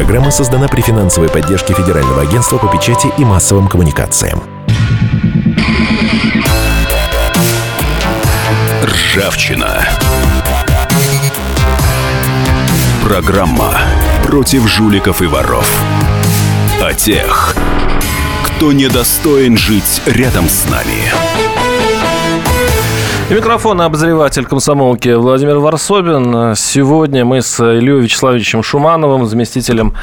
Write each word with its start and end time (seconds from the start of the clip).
Программа 0.00 0.30
создана 0.30 0.66
при 0.66 0.80
финансовой 0.80 1.28
поддержке 1.28 1.74
Федерального 1.74 2.22
агентства 2.22 2.56
по 2.56 2.68
печати 2.68 3.08
и 3.18 3.22
массовым 3.22 3.68
коммуникациям. 3.68 4.42
Ржавчина. 8.82 9.86
Программа 13.04 13.78
против 14.24 14.66
жуликов 14.66 15.20
и 15.20 15.26
воров. 15.26 15.70
О 16.80 16.94
тех, 16.94 17.54
кто 18.46 18.72
недостоин 18.72 19.58
жить 19.58 20.00
рядом 20.06 20.48
с 20.48 20.64
нами. 20.70 21.49
И 23.30 23.32
микрофон 23.32 23.80
обозреватель 23.80 24.44
комсомолки 24.44 25.10
Владимир 25.10 25.58
Варсобин. 25.60 26.56
Сегодня 26.56 27.24
мы 27.24 27.42
с 27.42 27.60
Ильей 27.60 28.00
Вячеславовичем 28.00 28.64
Шумановым, 28.64 29.24
заместителем 29.24 29.94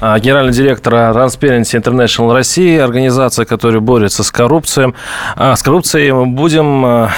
а, 0.00 0.16
генерального 0.20 0.54
директора 0.54 1.12
Transparency 1.12 1.74
International 1.74 2.32
России, 2.32 2.78
организация, 2.78 3.46
которая 3.46 3.80
борется 3.80 4.22
с 4.22 4.30
коррупцией. 4.30 4.94
А, 5.34 5.56
с 5.56 5.62
коррупцией 5.64 6.12
мы 6.12 6.26
будем 6.26 6.86
а, 6.86 7.10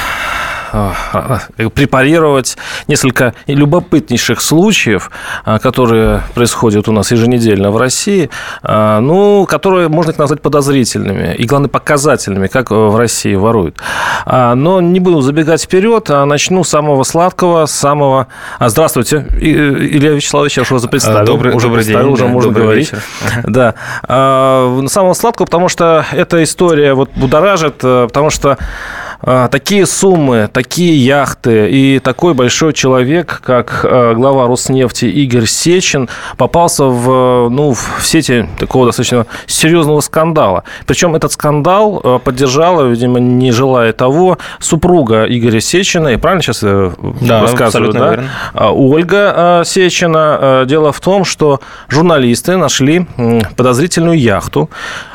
препарировать 1.75 2.57
несколько 2.89 3.35
любопытнейших 3.47 4.41
случаев, 4.41 5.11
а, 5.45 5.59
которые 5.59 6.23
происходят 6.35 6.89
у 6.89 6.93
нас 6.93 7.11
еженедельно 7.11 7.71
в 7.71 7.77
России, 7.77 8.31
а, 8.63 9.01
ну, 9.01 9.47
которые 9.47 9.89
можно 9.89 10.11
их 10.11 10.19
назвать 10.19 10.41
подозрительными 10.43 11.35
и, 11.35 11.45
главное, 11.45 11.69
показательными, 11.69 12.47
как 12.47 12.71
в 12.71 12.97
России 12.97 13.35
воруют. 13.35 13.79
Но 14.27 14.81
не 14.81 15.01
буду 15.01 15.21
забегать 15.21 15.63
вперед, 15.63 16.11
а 16.11 16.25
начну 16.25 16.65
с 16.65 16.69
самого 16.69 17.03
сладкого, 17.05 17.67
самого... 17.67 18.29
Здравствуйте, 18.61 19.27
Илья 19.39 20.13
Вячеславович, 20.13 20.57
я 20.59 20.63
уже 20.63 20.75
вас 20.75 20.87
представил. 20.87 21.27
Добрый, 21.27 21.55
уже 21.55 21.67
добрый 21.67 21.85
день. 21.85 21.97
Уже 21.97 22.25
да, 22.25 22.29
можно 22.29 22.53
говорить. 22.53 22.93
Вечер. 22.93 23.03
Да. 23.51 23.75
Самого 24.07 25.15
сладкого, 25.15 25.47
потому 25.47 25.69
что 25.69 26.05
эта 26.13 26.43
история 26.43 26.95
вот 26.95 27.11
будоражит, 27.15 27.79
потому 27.79 28.31
что 28.31 28.59
такие 29.23 29.87
суммы, 29.87 30.49
такие 30.53 30.97
яхты 30.97 31.71
и 31.71 31.99
такой 31.99 32.35
большой 32.35 32.73
человек, 32.73 33.41
как 33.45 33.85
э, 33.85 34.15
глава 34.15 34.47
Роснефти 34.47 35.05
Игорь 35.05 35.47
Сечин, 35.47 36.09
попался 36.37 36.85
в, 36.85 37.49
ну, 37.51 37.73
в 37.73 38.01
сети 38.03 38.49
такого 38.59 38.87
достаточно 38.87 39.27
серьезного 39.47 40.01
скандала. 40.01 40.65
Причем 40.87 41.15
этот 41.15 41.33
скандал 41.33 42.01
э, 42.03 42.19
поддержала, 42.23 42.87
видимо, 42.87 43.21
не 43.21 43.53
желая 43.53 43.93
того, 43.93 44.39
супруга 44.59 45.25
Игоря 45.27 45.61
Сечина, 45.61 46.09
и 46.09 46.17
правильно 46.17 46.43
сейчас 46.43 46.61
да, 46.63 47.43
рассказываю, 47.43 47.93
да? 47.93 48.11
Верно. 48.11 48.29
А, 48.55 48.73
Ольга 48.73 49.61
э, 49.61 49.63
Сечина. 49.65 50.65
Дело 50.67 50.93
в 50.93 51.01
том, 51.01 51.25
что 51.25 51.61
журналисты 51.89 52.57
нашли 52.57 53.07
подозрительную 53.57 54.19
яхту, 54.19 54.71
а, 54.71 55.10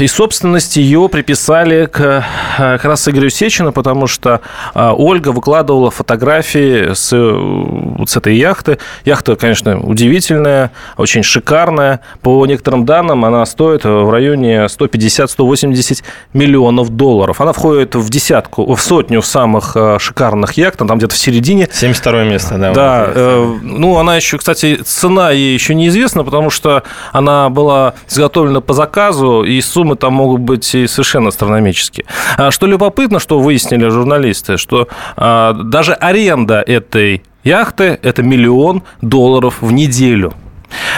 и 0.00 0.06
собственность 0.08 0.76
ее 0.76 1.08
приписали 1.08 1.86
к, 1.86 2.00
э, 2.00 2.22
как 2.56 2.84
раз 2.84 3.06
Игорю 3.06 3.30
Сечину, 3.30 3.72
потому 3.72 4.08
что 4.08 4.40
а, 4.74 4.92
Ольга 4.92 5.28
выкладывала 5.28 5.90
фотографии 5.90 6.94
с, 6.94 7.12
вот 7.12 8.10
с 8.10 8.16
этой 8.16 8.36
яхты. 8.36 8.78
Яхта, 9.04 9.36
конечно, 9.36 9.78
удивительная, 9.78 10.72
очень 10.96 11.22
шикарная. 11.22 12.00
По 12.22 12.44
некоторым 12.46 12.84
данным, 12.84 13.24
она 13.24 13.46
стоит 13.46 13.84
в 13.84 14.10
районе 14.10 14.64
150-180 14.64 16.02
миллионов 16.32 16.90
долларов. 16.90 17.40
Она 17.40 17.52
входит 17.52 17.94
в 17.94 18.10
десятку, 18.10 18.74
в 18.74 18.80
сотню 18.80 19.22
самых 19.22 19.76
э, 19.76 19.98
шикарных 20.00 20.54
яхт, 20.54 20.78
там 20.78 20.98
где-то 20.98 21.14
в 21.14 21.18
середине. 21.18 21.68
72 21.72 22.24
место, 22.24 22.58
да. 22.58 22.72
Да, 22.72 23.06
э, 23.14 23.58
ну, 23.62 23.96
она 23.98 24.16
еще, 24.16 24.38
кстати, 24.38 24.80
цена 24.84 25.30
ей 25.30 25.54
еще 25.54 25.74
неизвестна, 25.74 26.24
потому 26.24 26.50
что 26.50 26.82
она 27.12 27.48
была 27.48 27.94
изготовлена 28.08 28.60
по 28.60 28.74
заказу, 28.74 29.44
и 29.52 29.60
суммы 29.60 29.96
там 29.96 30.14
могут 30.14 30.40
быть 30.40 30.74
и 30.74 30.86
совершенно 30.86 31.28
астрономические. 31.28 32.06
А 32.36 32.50
что 32.50 32.66
любопытно, 32.66 33.18
что 33.18 33.38
выяснили 33.38 33.88
журналисты, 33.88 34.56
что 34.56 34.88
а, 35.16 35.52
даже 35.52 35.92
аренда 35.94 36.60
этой 36.60 37.22
яхты– 37.44 37.98
это 38.02 38.22
миллион 38.22 38.82
долларов 39.00 39.58
в 39.60 39.72
неделю. 39.72 40.34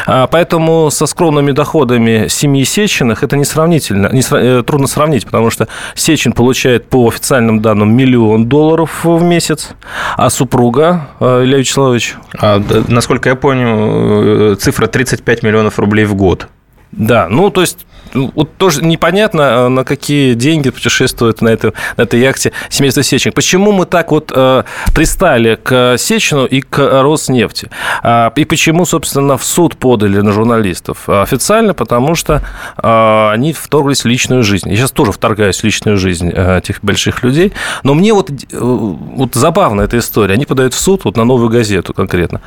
А, 0.06 0.26
поэтому 0.26 0.90
со 0.90 1.06
скромными 1.06 1.52
доходами 1.52 2.28
семьи 2.28 2.64
Сечиных 2.64 3.22
это 3.22 3.36
не 3.36 3.44
сравнительно, 3.44 4.08
не, 4.12 4.22
э, 4.30 4.62
трудно 4.62 4.86
сравнить, 4.86 5.24
потому 5.24 5.50
что 5.50 5.68
Сечин 5.94 6.32
получает 6.32 6.88
по 6.88 7.08
официальным 7.08 7.60
данным 7.60 7.94
миллион 7.94 8.46
долларов 8.46 9.04
в 9.04 9.22
месяц, 9.22 9.70
а 10.16 10.30
супруга 10.30 11.08
Илья 11.20 11.58
Вячеславович? 11.58 12.16
А, 12.38 12.62
насколько 12.88 13.28
я 13.28 13.34
понял, 13.34 14.52
э, 14.52 14.56
цифра 14.56 14.86
35 14.86 15.42
миллионов 15.42 15.78
рублей 15.78 16.04
в 16.04 16.14
год. 16.14 16.48
Да, 16.92 17.26
ну 17.28 17.50
то 17.50 17.60
есть 17.60 17.86
вот 18.14 18.56
тоже 18.56 18.84
непонятно, 18.84 19.66
а, 19.66 19.68
на 19.68 19.84
какие 19.84 20.34
деньги 20.34 20.70
путешествует 20.70 21.42
на, 21.42 21.48
этой 21.48 21.72
на 21.96 22.02
этой 22.02 22.20
яхте 22.20 22.52
семейство 22.68 23.02
Сечин. 23.02 23.32
Почему 23.32 23.72
мы 23.72 23.86
так 23.86 24.10
вот 24.10 24.32
э, 24.34 24.62
пристали 24.94 25.58
к 25.62 25.96
Сечину 25.98 26.46
и 26.46 26.60
к 26.60 26.78
Роснефти? 27.02 27.70
Э, 28.02 28.30
и 28.36 28.44
почему, 28.44 28.84
собственно, 28.84 29.36
в 29.36 29.44
суд 29.44 29.76
подали 29.76 30.20
на 30.20 30.32
журналистов? 30.32 31.08
Официально, 31.08 31.74
потому 31.74 32.14
что 32.14 32.42
э, 32.82 33.30
они 33.30 33.52
вторглись 33.52 34.04
в 34.04 34.08
личную 34.08 34.42
жизнь. 34.42 34.70
Я 34.70 34.76
сейчас 34.76 34.92
тоже 34.92 35.12
вторгаюсь 35.12 35.60
в 35.60 35.64
личную 35.64 35.96
жизнь 35.96 36.30
э, 36.32 36.58
этих 36.58 36.82
больших 36.82 37.22
людей. 37.22 37.52
Но 37.82 37.94
мне 37.94 38.12
вот, 38.12 38.30
э, 38.30 38.34
вот 38.58 39.34
забавна 39.34 39.82
эта 39.82 39.98
история. 39.98 40.34
Они 40.34 40.46
подают 40.46 40.74
в 40.74 40.78
суд 40.78 41.04
вот 41.04 41.16
на 41.16 41.24
новую 41.24 41.48
газету 41.48 41.92
конкретно. 41.94 42.40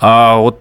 А 0.00 0.36
вот 0.36 0.60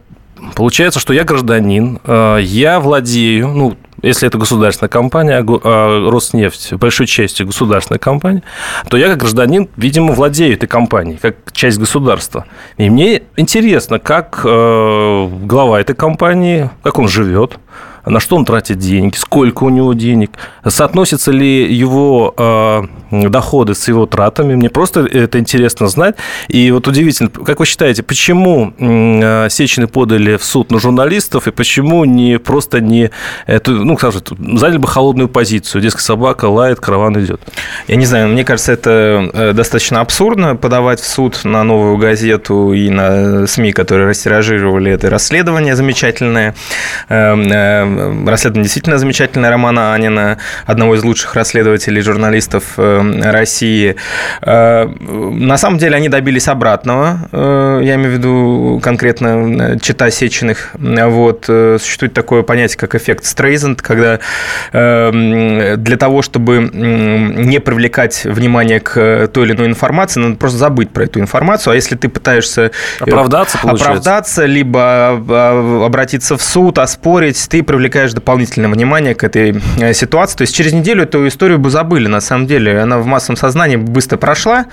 Получается, 0.55 0.99
что 0.99 1.13
я 1.13 1.23
гражданин, 1.23 1.99
э, 2.03 2.39
я 2.41 2.79
владею, 2.79 3.49
ну, 3.49 3.77
если 4.01 4.27
это 4.27 4.37
государственная 4.37 4.89
компания, 4.89 5.45
а 5.45 6.09
Роснефть 6.09 6.73
большой 6.73 7.07
частью 7.07 7.47
государственная 7.47 7.99
компания, 7.99 8.43
то 8.89 8.97
я 8.97 9.07
как 9.07 9.19
гражданин, 9.19 9.69
видимо, 9.75 10.13
владею 10.13 10.53
этой 10.53 10.67
компанией, 10.67 11.17
как 11.17 11.51
часть 11.51 11.79
государства. 11.79 12.45
И 12.77 12.89
мне 12.89 13.23
интересно, 13.35 13.99
как 13.99 14.41
э, 14.43 15.29
глава 15.43 15.79
этой 15.81 15.95
компании, 15.95 16.69
как 16.83 16.99
он 16.99 17.07
живет, 17.07 17.59
на 18.05 18.19
что 18.19 18.35
он 18.35 18.45
тратит 18.45 18.77
деньги, 18.77 19.15
сколько 19.15 19.63
у 19.63 19.69
него 19.69 19.93
денег, 19.93 20.31
соотносятся 20.65 21.31
ли 21.31 21.73
его 21.73 22.33
э, 22.37 22.81
доходы 23.11 23.75
с 23.75 23.87
его 23.87 24.05
тратами. 24.05 24.55
Мне 24.55 24.69
просто 24.69 25.01
это 25.01 25.39
интересно 25.39 25.87
знать. 25.87 26.15
И 26.47 26.71
вот 26.71 26.87
удивительно, 26.87 27.29
как 27.29 27.59
вы 27.59 27.65
считаете, 27.65 28.03
почему 28.03 28.73
э, 28.77 29.47
Сечины 29.49 29.87
подали 29.87 30.37
в 30.37 30.43
суд 30.43 30.71
на 30.71 30.79
журналистов 30.79 31.47
и 31.47 31.51
почему 31.51 32.05
не 32.05 32.39
просто 32.39 32.79
не 32.79 33.11
эту, 33.45 33.71
ну, 33.73 33.97
скажем, 33.97 34.21
заняли 34.57 34.77
бы 34.77 34.87
холодную 34.87 35.29
позицию, 35.29 35.81
дескать, 35.81 36.03
собака 36.03 36.45
лает, 36.45 36.79
караван 36.79 37.19
идет? 37.23 37.41
Я 37.87 37.95
не 37.95 38.05
знаю, 38.05 38.29
мне 38.29 38.43
кажется, 38.43 38.71
это 38.71 39.29
э, 39.33 39.53
достаточно 39.53 40.01
абсурдно 40.01 40.55
подавать 40.55 40.99
в 40.99 41.07
суд 41.07 41.41
на 41.43 41.63
новую 41.63 41.97
газету 41.97 42.73
и 42.73 42.89
на 42.89 43.47
СМИ, 43.47 43.71
которые 43.73 44.07
растиражировали 44.07 44.91
это 44.91 45.09
расследование 45.09 45.75
замечательное 45.75 46.55
эм, 47.09 47.43
расследование 48.27 48.63
действительно 48.63 48.97
замечательное 48.97 49.49
Романа 49.49 49.93
Анина, 49.93 50.37
одного 50.65 50.95
из 50.95 51.03
лучших 51.03 51.35
расследователей, 51.35 52.01
журналистов 52.01 52.63
э, 52.77 53.31
России. 53.31 53.95
Э, 54.41 54.85
на 54.85 55.57
самом 55.57 55.77
деле 55.77 55.95
они 55.95 56.09
добились 56.09 56.47
обратного, 56.47 57.29
э, 57.31 57.81
я 57.83 57.95
имею 57.95 58.11
в 58.11 58.13
виду 58.13 58.81
конкретно 58.83 59.79
чита 59.79 60.09
Сеченых. 60.09 60.71
Вот, 60.73 61.45
существует 61.45 62.13
такое 62.13 62.43
понятие, 62.43 62.77
как 62.77 62.95
эффект 62.95 63.25
Стрейзенд, 63.25 63.81
когда 63.81 64.19
для 64.71 65.97
того, 65.97 66.21
чтобы 66.21 66.69
не 66.73 67.59
привлекать 67.59 68.25
внимание 68.25 68.79
к 68.79 69.27
той 69.27 69.45
или 69.45 69.53
иной 69.53 69.67
информации, 69.67 70.19
надо 70.19 70.35
просто 70.35 70.57
забыть 70.57 70.89
про 70.89 71.03
эту 71.03 71.19
информацию, 71.19 71.73
а 71.73 71.75
если 71.75 71.95
ты 71.95 72.09
пытаешься 72.09 72.71
оправдаться, 72.99 73.57
оправдаться 73.61 74.45
либо 74.45 75.85
обратиться 75.85 76.37
в 76.37 76.41
суд, 76.41 76.79
оспорить, 76.79 77.47
ты 77.49 77.63
привлекаешь 77.63 77.78
дополнительное 77.87 78.69
внимание 78.69 79.15
к 79.15 79.23
этой 79.23 79.61
э, 79.79 79.93
ситуации. 79.93 80.37
То 80.37 80.41
есть 80.43 80.55
через 80.55 80.73
неделю 80.73 81.03
эту 81.03 81.27
историю 81.27 81.59
бы 81.59 81.69
забыли, 81.69 82.07
на 82.07 82.21
самом 82.21 82.47
деле. 82.47 82.79
Она 82.79 82.99
в 82.99 83.05
массовом 83.05 83.37
сознании 83.37 83.77
быстро 83.77 84.17
прошла. 84.17 84.65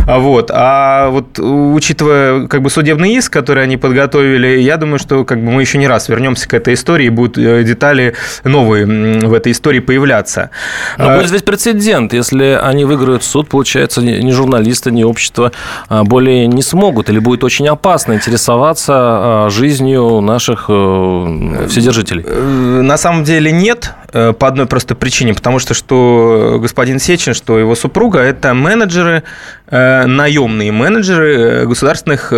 Вот. 0.00 0.50
А 0.52 1.10
вот 1.10 1.38
учитывая 1.38 2.46
как 2.46 2.62
бы 2.62 2.70
судебный 2.70 3.14
иск, 3.14 3.32
который 3.32 3.64
они 3.64 3.76
подготовили, 3.76 4.60
я 4.60 4.76
думаю, 4.76 4.98
что 4.98 5.24
как 5.24 5.42
бы 5.42 5.50
мы 5.50 5.62
еще 5.62 5.78
не 5.78 5.88
раз 5.88 6.08
вернемся 6.08 6.48
к 6.48 6.54
этой 6.54 6.74
истории, 6.74 7.06
и 7.06 7.10
будут 7.10 7.38
э, 7.38 7.64
детали 7.64 8.14
новые 8.44 8.86
в 8.86 9.32
этой 9.32 9.52
истории 9.52 9.80
появляться. 9.80 10.50
Но 10.98 11.16
будет 11.16 11.30
ведь 11.30 11.44
прецедент. 11.44 12.12
Если 12.12 12.58
они 12.60 12.84
выиграют 12.84 13.24
суд, 13.24 13.48
получается, 13.48 14.02
ни 14.02 14.30
журналисты, 14.30 14.90
ни 14.90 15.02
общество 15.02 15.52
а, 15.88 16.04
более 16.04 16.46
не 16.46 16.62
смогут 16.62 17.10
или 17.10 17.18
будет 17.18 17.44
очень 17.44 17.68
опасно 17.68 18.14
интересоваться 18.14 18.92
а, 18.96 19.48
жизнью 19.50 20.20
наших 20.20 20.66
э, 20.68 21.66
вседержителей 21.68 22.24
на 22.50 22.96
самом 22.96 23.24
деле 23.24 23.52
нет. 23.52 23.94
Э, 24.12 24.32
по 24.32 24.48
одной 24.48 24.66
простой 24.66 24.96
причине, 24.96 25.34
потому 25.34 25.58
что 25.58 25.74
что 25.74 26.58
господин 26.60 26.98
Сечин, 26.98 27.34
что 27.34 27.58
его 27.58 27.74
супруга– 27.74 28.18
это 28.20 28.54
менеджеры, 28.54 29.22
э, 29.68 30.06
наемные 30.06 30.72
менеджеры 30.72 31.66
государственных 31.66 32.32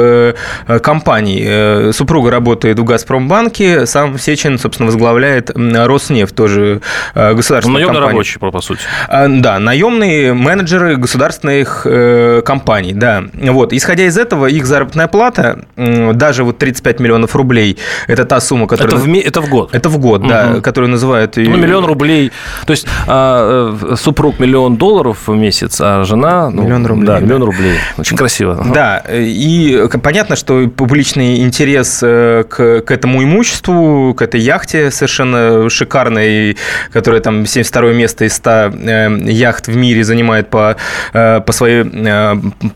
компаний. 0.82 1.92
Супруга 1.92 2.30
работает 2.30 2.78
в 2.78 2.84
«Газпромбанке», 2.84 3.86
сам 3.86 4.18
Сечин, 4.18 4.58
собственно, 4.58 4.86
возглавляет 4.86 5.50
«Роснефть», 5.54 6.34
тоже 6.34 6.80
государственная 7.14 7.80
Наемный 7.80 7.94
компания. 7.94 8.10
рабочий, 8.10 8.38
по 8.38 8.60
сути. 8.60 8.80
Да, 9.08 9.58
наемные 9.58 10.34
менеджеры 10.34 10.96
государственных 10.96 11.86
компаний, 12.44 12.92
да. 12.92 13.24
Вот. 13.34 13.72
Исходя 13.72 14.04
из 14.04 14.18
этого, 14.18 14.46
их 14.46 14.66
заработная 14.66 15.08
плата, 15.08 15.64
даже 15.76 16.44
вот 16.44 16.58
35 16.58 17.00
миллионов 17.00 17.34
рублей, 17.36 17.78
это 18.06 18.24
та 18.24 18.40
сумма, 18.40 18.66
которая... 18.66 18.96
Это 18.96 19.04
в, 19.04 19.14
это 19.14 19.40
в 19.40 19.48
год? 19.48 19.74
Это 19.74 19.88
в 19.88 19.98
год, 19.98 20.26
да, 20.26 20.60
которую 20.60 20.90
называют... 20.90 21.36
Ну, 21.36 21.61
миллион 21.62 21.84
рублей. 21.84 22.32
То 22.66 22.72
есть 22.72 22.86
а, 23.06 23.76
э, 23.92 23.96
супруг 23.96 24.38
миллион 24.38 24.76
долларов 24.76 25.26
в 25.26 25.34
месяц, 25.34 25.78
а 25.80 26.04
жена... 26.04 26.50
Ну, 26.50 26.62
миллион 26.62 26.86
рублей. 26.86 27.06
Да, 27.06 27.20
миллион 27.20 27.44
рублей. 27.44 27.78
Очень 27.98 28.16
красиво. 28.16 28.64
Да, 28.72 29.04
и 29.08 29.88
понятно, 30.02 30.36
что 30.36 30.68
публичный 30.68 31.40
интерес 31.40 32.00
э, 32.02 32.44
к, 32.48 32.82
к 32.82 32.90
этому 32.90 33.22
имуществу, 33.22 34.14
к 34.14 34.22
этой 34.22 34.40
яхте 34.40 34.90
совершенно 34.90 35.68
шикарной, 35.68 36.56
которая 36.92 37.20
там 37.20 37.46
72 37.46 37.92
место 37.92 38.24
из 38.24 38.34
100 38.34 38.50
э, 38.50 39.18
яхт 39.26 39.66
в 39.68 39.76
мире 39.76 40.04
занимает 40.04 40.50
по, 40.50 40.76
по 41.12 41.52
своей 41.52 41.84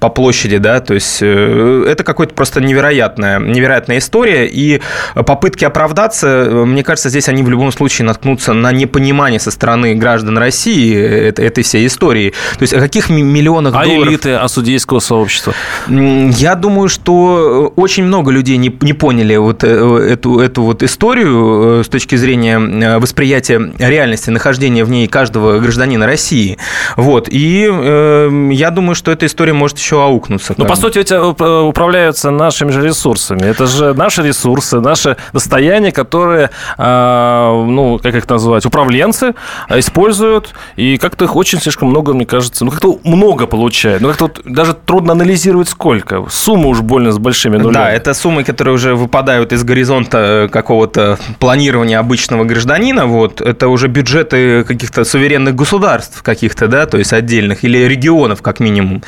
по 0.01 0.09
площади, 0.09 0.59
да, 0.59 0.81
то 0.81 0.95
есть 0.95 1.23
это 1.23 2.03
какой-то 2.05 2.35
просто 2.35 2.61
невероятная, 2.61 3.39
невероятная 3.39 3.99
история, 3.99 4.47
и 4.47 4.81
попытки 5.15 5.65
оправдаться, 5.65 6.49
мне 6.51 6.83
кажется, 6.83 7.09
здесь 7.09 7.29
они 7.29 7.43
в 7.43 7.51
любом 7.51 7.73
случае 7.73 8.07
наткнутся 8.07 8.53
на 8.53 8.73
непонимание 8.77 9.41
со 9.41 9.51
стороны 9.51 9.95
граждан 9.95 10.39
России 10.39 10.97
этой 10.97 11.63
всей 11.63 11.87
истории. 11.87 12.31
То 12.59 12.63
есть 12.63 12.75
о 12.75 12.81
каких 12.81 13.11
миллионах 13.11 13.75
а 13.75 13.85
долларов... 13.85 14.09
элиты, 14.09 14.35
а 14.35 14.49
судейского 14.49 15.01
сообщества? 15.01 15.55
Я 15.89 16.55
думаю, 16.55 16.89
что 16.89 17.73
очень 17.77 18.05
много 18.05 18.31
людей 18.31 18.57
не, 18.57 18.75
не 18.81 18.93
поняли 18.93 19.37
вот 19.37 19.65
э, 19.65 19.69
эту, 19.69 20.41
эту 20.41 20.63
вот 20.63 20.83
историю 20.83 21.81
э, 21.81 21.85
с 21.85 21.89
точки 21.89 22.17
зрения 22.17 22.59
э, 22.59 22.99
восприятия 22.99 23.73
реальности, 23.79 24.31
нахождения 24.31 24.85
в 24.85 24.91
ней 24.91 25.07
каждого 25.09 25.59
гражданина 25.59 26.07
России. 26.07 26.59
Вот. 26.97 27.29
И 27.31 27.69
э, 27.71 28.51
я 28.53 28.71
думаю, 28.71 28.95
что 28.95 29.11
эта 29.11 29.27
история 29.27 29.53
может 29.53 29.79
еще 29.79 30.03
аукнуться. 30.03 30.55
Ну, 30.57 30.67
по 30.67 30.77
сути, 30.77 30.99
ведь 30.99 31.13
управляются 31.13 32.31
нашими 32.31 32.71
же 32.71 32.83
ресурсами. 32.83 33.43
Это 33.43 33.67
же 33.67 33.95
наши 33.95 34.23
ресурсы, 34.23 34.81
наше 34.81 35.17
достояние, 35.33 35.93
которое, 35.93 36.51
а, 36.79 37.65
ну, 37.65 37.99
как 38.03 38.15
их 38.15 38.27
называть, 38.67 38.77
управленцы 38.77 39.35
используют, 39.71 40.55
и 40.77 40.99
как-то 40.99 41.25
их 41.25 41.37
очень 41.37 41.61
слишком 41.61 41.89
много, 41.89 42.13
мне 42.13 42.27
кажется, 42.27 42.65
ну, 42.65 42.71
как-то 42.71 42.99
много 43.05 43.47
получают. 43.47 44.03
Ну, 44.03 44.09
как-то 44.09 44.25
вот 44.25 44.41
даже 44.45 44.75
трудно 44.75 45.13
анализировать 45.13 45.69
сколько. 45.69 46.25
Суммы 46.31 46.69
уж 46.69 46.81
больно 46.81 47.13
с 47.13 47.19
большими 47.19 47.57
нулями. 47.57 47.75
Да, 47.75 47.91
это 47.91 48.15
суммы, 48.15 48.45
которые 48.45 48.75
уже 48.75 48.95
выпадают 48.95 49.53
из 49.53 49.65
горизонта 49.65 50.49
какого-то 50.53 51.19
планирования 51.39 51.99
обычного 51.99 52.45
гражданина, 52.45 53.07
вот, 53.07 53.41
это 53.41 53.69
уже 53.69 53.89
бюджеты 53.89 54.65
каких-то 54.65 55.05
суверенных 55.05 55.55
государств 55.55 56.23
каких-то, 56.23 56.69
да, 56.69 56.87
то 56.87 56.99
есть 56.99 57.13
отдельных, 57.13 57.65
или 57.65 57.79
регионов, 57.79 58.43
как 58.43 58.61
минимум. 58.61 59.03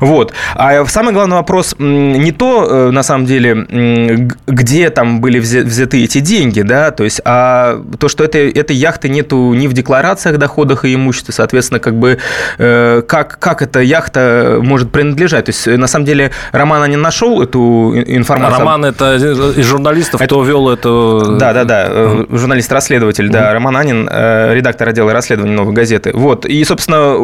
Вот. 0.00 0.32
А 0.54 0.84
самый 0.86 1.12
главный 1.12 1.36
вопрос 1.36 1.74
не 1.78 2.32
то, 2.32 2.66
э, 2.88 2.90
на 2.90 3.02
самом 3.02 3.26
деле, 3.26 4.28
где 4.46 4.90
там 4.90 5.20
были 5.20 5.38
взяты 5.38 6.02
эти 6.04 6.20
деньги, 6.20 6.62
да, 6.62 6.90
то 6.90 7.04
есть, 7.04 7.20
а 7.24 7.82
то, 7.98 8.08
что 8.08 8.24
это, 8.24 8.38
этой 8.38 8.76
яхты 9.02 9.08
нету 9.08 9.54
ни 9.54 9.66
в 9.66 9.72
декларациях 9.72 10.38
доходах 10.38 10.84
и 10.84 10.94
имуществе, 10.94 11.34
соответственно, 11.34 11.80
как 11.80 11.94
бы, 11.94 12.18
э, 12.58 13.02
как, 13.06 13.38
как 13.38 13.62
эта 13.62 13.80
яхта 13.80 14.58
может 14.62 14.90
принадлежать. 14.90 15.46
То 15.46 15.50
есть, 15.50 15.66
на 15.66 15.86
самом 15.86 16.06
деле, 16.06 16.30
Роман 16.52 16.90
не 16.90 16.96
нашел 16.96 17.42
эту 17.42 17.92
информацию. 17.94 18.58
Роман– 18.58 18.84
это 18.86 19.16
из 19.16 19.66
журналистов, 19.66 20.20
это... 20.20 20.26
кто 20.26 20.44
вел 20.44 20.68
эту... 20.68 21.36
Да, 21.38 21.52
да, 21.52 21.64
да, 21.64 21.86
mm-hmm. 21.86 22.38
журналист-расследователь, 22.38 23.26
mm-hmm. 23.26 23.32
да, 23.32 23.52
Роман 23.52 23.76
Анин, 23.76 24.08
э, 24.10 24.54
редактор 24.54 24.88
отдела 24.88 25.12
расследований 25.12 25.54
«Новой 25.54 25.74
газеты». 25.74 26.10
Вот, 26.14 26.46
и, 26.46 26.64
собственно, 26.64 27.16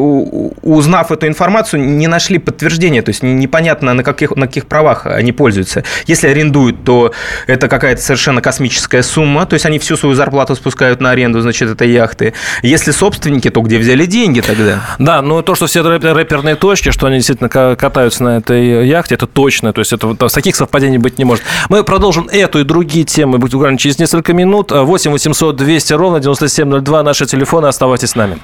узнав 0.62 1.12
эту 1.12 1.26
информацию, 1.26 1.82
не 1.82 2.06
нашли 2.06 2.38
подтверждения, 2.38 3.02
то 3.02 3.10
есть 3.10 3.22
непонятно, 3.22 3.94
на 3.94 4.02
каких, 4.02 4.36
на 4.36 4.46
каких 4.46 4.66
правах 4.66 5.06
они 5.06 5.32
пользуются. 5.32 5.82
Если 6.06 6.28
арендуют, 6.28 6.84
то 6.84 7.12
это 7.46 7.69
какая-то 7.69 8.00
совершенно 8.00 8.40
космическая 8.40 9.02
сумма, 9.02 9.46
то 9.46 9.54
есть 9.54 9.66
они 9.66 9.78
всю 9.78 9.96
свою 9.96 10.14
зарплату 10.14 10.54
спускают 10.54 11.00
на 11.00 11.10
аренду, 11.10 11.40
значит, 11.40 11.67
этой 11.68 11.90
яхты. 11.90 12.34
Если 12.62 12.90
собственники, 12.90 13.50
то 13.50 13.60
где 13.60 13.78
взяли 13.78 14.06
деньги 14.06 14.40
тогда? 14.40 14.80
Да, 14.98 15.22
но 15.22 15.42
то, 15.42 15.54
что 15.54 15.66
все 15.66 15.82
рэперные 15.82 16.56
точки, 16.56 16.90
что 16.90 17.06
они 17.06 17.16
действительно 17.16 17.48
катаются 17.48 18.24
на 18.24 18.38
этой 18.38 18.86
яхте, 18.86 19.14
это 19.14 19.26
точно, 19.26 19.72
то 19.72 19.80
есть 19.80 19.92
это 19.92 20.28
с 20.28 20.32
таких 20.32 20.56
совпадений 20.56 20.98
быть 20.98 21.18
не 21.18 21.24
может. 21.24 21.44
Мы 21.68 21.84
продолжим 21.84 22.28
эту 22.30 22.60
и 22.60 22.64
другие 22.64 23.04
темы 23.04 23.38
буквально 23.38 23.78
через 23.78 23.98
несколько 23.98 24.32
минут. 24.32 24.72
8 24.72 25.10
800 25.10 25.56
200 25.56 25.92
ровно 25.94 26.20
9702 26.20 27.02
наши 27.02 27.26
телефоны, 27.26 27.66
оставайтесь 27.66 28.10
с 28.10 28.14
нами. 28.16 28.38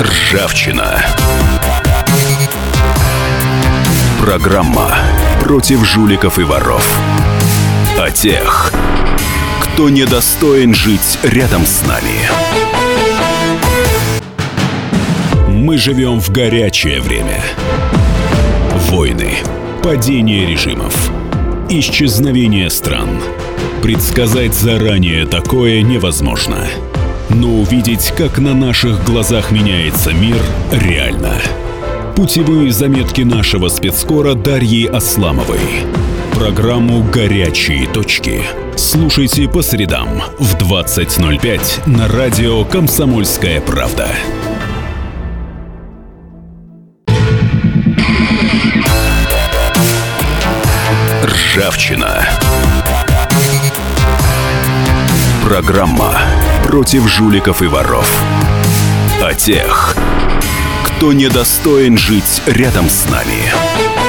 Ржавчина. 0.00 1.02
Программа 4.20 4.94
против 5.40 5.84
жуликов 5.86 6.38
и 6.38 6.42
воров. 6.42 6.86
О 7.98 8.12
тех, 8.12 8.72
кто 9.60 9.88
недостоин 9.88 10.72
жить 10.72 11.18
рядом 11.24 11.66
с 11.66 11.84
нами. 11.84 12.14
Мы 15.48 15.78
живем 15.78 16.20
в 16.20 16.30
горячее 16.30 17.00
время. 17.00 17.42
Войны, 18.88 19.32
падение 19.82 20.46
режимов, 20.46 21.10
исчезновение 21.68 22.70
стран. 22.70 23.20
Предсказать 23.82 24.54
заранее 24.54 25.26
такое 25.26 25.82
невозможно. 25.82 26.68
Но 27.30 27.48
увидеть, 27.48 28.12
как 28.16 28.38
на 28.38 28.54
наших 28.54 29.04
глазах 29.04 29.50
меняется 29.50 30.12
мир, 30.12 30.38
реально– 30.70 31.34
Путевые 32.18 32.72
заметки 32.72 33.20
нашего 33.20 33.68
спецкора 33.68 34.34
Дарьи 34.34 34.86
Асламовой. 34.86 35.60
Программу 36.38 37.02
«Горячие 37.02 37.88
точки». 37.88 38.44
Слушайте 38.76 39.48
по 39.48 39.60
средам 39.60 40.22
в 40.38 40.54
20.05 40.54 41.88
на 41.88 42.06
радио 42.06 42.64
«Комсомольская 42.64 43.60
правда». 43.60 44.08
Ржавчина. 51.24 52.28
Программа 55.42 56.20
против 56.62 57.08
жуликов 57.08 57.62
и 57.62 57.66
воров. 57.66 58.08
О 59.20 59.34
тех, 59.34 59.96
кто 60.84 61.12
недостоин 61.12 61.98
жить 61.98 62.42
рядом 62.46 62.88
с 62.88 63.10
нами. 63.10 64.07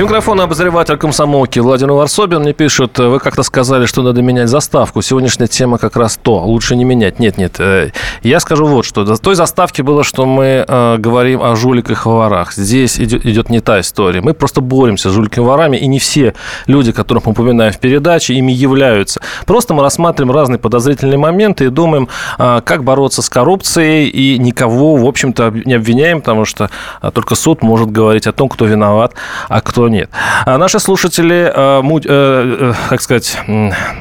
И 0.00 0.02
микрофон 0.02 0.40
обозреватель 0.40 0.96
комсомолки 0.96 1.58
Владимир 1.58 1.92
Варсобин 1.92 2.40
мне 2.40 2.54
пишут, 2.54 2.98
вы 2.98 3.18
как-то 3.18 3.42
сказали, 3.42 3.84
что 3.84 4.00
надо 4.00 4.22
менять 4.22 4.48
заставку. 4.48 5.02
Сегодняшняя 5.02 5.46
тема 5.46 5.76
как 5.76 5.94
раз 5.94 6.16
то. 6.16 6.38
Лучше 6.38 6.74
не 6.74 6.84
менять. 6.84 7.18
Нет, 7.18 7.36
нет. 7.36 7.56
Э, 7.58 7.90
я 8.22 8.40
скажу 8.40 8.64
вот 8.64 8.86
что. 8.86 9.04
До 9.04 9.18
той 9.18 9.34
заставки 9.34 9.82
было, 9.82 10.02
что 10.02 10.24
мы 10.24 10.64
э, 10.66 10.96
говорим 10.96 11.42
о 11.42 11.54
жуликах 11.54 12.06
и 12.06 12.08
ворах. 12.08 12.54
Здесь 12.54 12.98
идет, 12.98 13.26
идет 13.26 13.50
не 13.50 13.60
та 13.60 13.80
история. 13.80 14.22
Мы 14.22 14.32
просто 14.32 14.62
боремся 14.62 15.10
с 15.10 15.12
жуликами 15.12 15.44
и 15.44 15.46
ворами, 15.46 15.76
и 15.76 15.86
не 15.86 15.98
все 15.98 16.32
люди, 16.66 16.92
которых 16.92 17.26
мы 17.26 17.32
упоминаем 17.32 17.74
в 17.74 17.78
передаче, 17.78 18.32
ими 18.32 18.52
являются. 18.52 19.20
Просто 19.44 19.74
мы 19.74 19.82
рассматриваем 19.82 20.34
разные 20.34 20.58
подозрительные 20.58 21.18
моменты 21.18 21.66
и 21.66 21.68
думаем, 21.68 22.08
э, 22.38 22.62
как 22.64 22.84
бороться 22.84 23.20
с 23.20 23.28
коррупцией, 23.28 24.08
и 24.08 24.38
никого, 24.38 24.96
в 24.96 25.04
общем-то, 25.04 25.52
не 25.66 25.74
обвиняем, 25.74 26.20
потому 26.20 26.46
что 26.46 26.70
только 27.12 27.34
суд 27.34 27.62
может 27.62 27.90
говорить 27.90 28.26
о 28.26 28.32
том, 28.32 28.48
кто 28.48 28.64
виноват, 28.64 29.12
а 29.50 29.60
кто 29.60 29.89
нет. 29.90 30.10
А 30.46 30.58
наши 30.58 30.78
слушатели, 30.78 31.50
э, 31.54 31.82
э, 31.82 32.72
э, 32.72 32.72
как 32.88 33.00
сказать, 33.00 33.38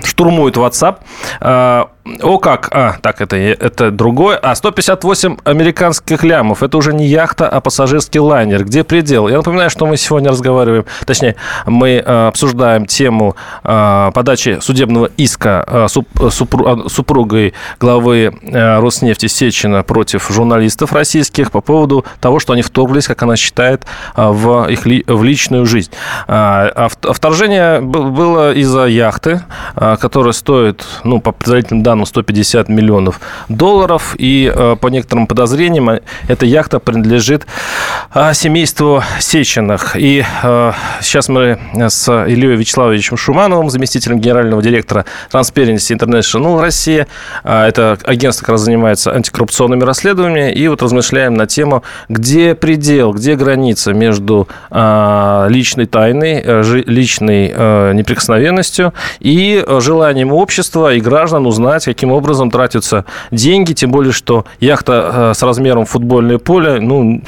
штурмуют 0.03 0.57
WhatsApp 0.57 0.97
О 2.21 2.37
как! 2.39 2.69
А, 2.71 2.95
так, 3.01 3.21
это, 3.21 3.35
это 3.35 3.91
другое. 3.91 4.37
А, 4.37 4.55
158 4.55 5.37
американских 5.43 6.23
лямов. 6.23 6.63
Это 6.63 6.77
уже 6.77 6.93
не 6.93 7.07
яхта, 7.07 7.47
а 7.47 7.59
пассажирский 7.61 8.19
лайнер. 8.19 8.63
Где 8.63 8.83
предел? 8.83 9.27
Я 9.27 9.37
напоминаю, 9.37 9.69
что 9.69 9.85
мы 9.85 9.97
сегодня 9.97 10.29
разговариваем, 10.29 10.85
точнее, 11.05 11.35
мы 11.65 12.03
э, 12.03 12.27
обсуждаем 12.27 12.85
тему 12.85 13.35
э, 13.63 14.11
подачи 14.13 14.59
судебного 14.61 15.09
иска 15.17 15.63
э, 15.67 15.87
суп, 15.89 16.07
супру, 16.31 16.85
э, 16.85 16.89
супругой 16.89 17.53
главы 17.79 18.33
э, 18.41 18.79
Роснефти 18.79 19.27
Сечина 19.27 19.83
против 19.83 20.29
журналистов 20.31 20.93
российских 20.93 21.51
по 21.51 21.61
поводу 21.61 22.05
того, 22.21 22.39
что 22.39 22.53
они 22.53 22.61
вторглись, 22.61 23.07
как 23.07 23.21
она 23.23 23.35
считает, 23.35 23.85
э, 24.15 24.27
в 24.27 24.67
их 24.69 24.85
ли, 24.85 25.03
в 25.05 25.23
личную 25.23 25.65
жизнь. 25.65 25.91
А, 26.27 26.89
а 27.03 27.13
вторжение 27.13 27.81
было 27.81 28.53
из-за 28.53 28.85
яхты, 28.85 29.41
э, 29.75 29.97
которая 29.99 30.33
стоит, 30.33 30.85
ну, 31.03 31.21
по 31.21 31.31
предварительным 31.31 31.83
данным, 31.83 31.88
150 32.05 32.69
миллионов 32.69 33.19
долларов. 33.49 34.15
И 34.17 34.51
э, 34.53 34.75
по 34.79 34.87
некоторым 34.87 35.27
подозрениям 35.27 35.89
э, 35.89 36.01
эта 36.27 36.45
яхта 36.45 36.79
принадлежит 36.79 37.45
э, 38.13 38.33
семейству 38.33 39.03
Сеченых. 39.19 39.95
И 39.95 40.23
сейчас 41.01 41.29
мы 41.29 41.59
с 41.73 42.09
Ильей 42.09 42.55
Вячеславовичем 42.55 43.17
Шумановым, 43.17 43.69
заместителем 43.69 44.19
генерального 44.19 44.61
директора 44.61 45.05
Transparency 45.31 45.95
International 45.95 46.61
Россия, 46.61 47.07
это 47.43 47.97
агентство, 48.03 48.45
которое 48.45 48.59
занимается 48.59 49.11
антикоррупционными 49.13 49.83
расследованиями, 49.83 50.51
и 50.51 50.67
вот 50.67 50.81
размышляем 50.81 51.33
на 51.33 51.47
тему, 51.47 51.83
где 52.07 52.55
предел, 52.55 53.13
где 53.13 53.35
граница 53.35 53.93
между 53.93 54.47
личной 54.71 55.85
тайной, 55.85 56.43
личной 56.85 57.93
неприкосновенностью 57.93 58.93
и 59.19 59.63
желанием 59.79 60.33
общества 60.33 60.93
и 60.93 60.99
граждан 60.99 61.45
узнать, 61.45 61.78
каким 61.85 62.11
образом 62.11 62.51
тратятся 62.51 63.05
деньги, 63.31 63.73
тем 63.73 63.91
более, 63.91 64.13
что 64.13 64.45
яхта 64.59 65.31
э, 65.31 65.33
с 65.35 65.43
размером 65.43 65.85
футбольное 65.85 66.37
поле, 66.37 66.79
ну, 66.79 67.21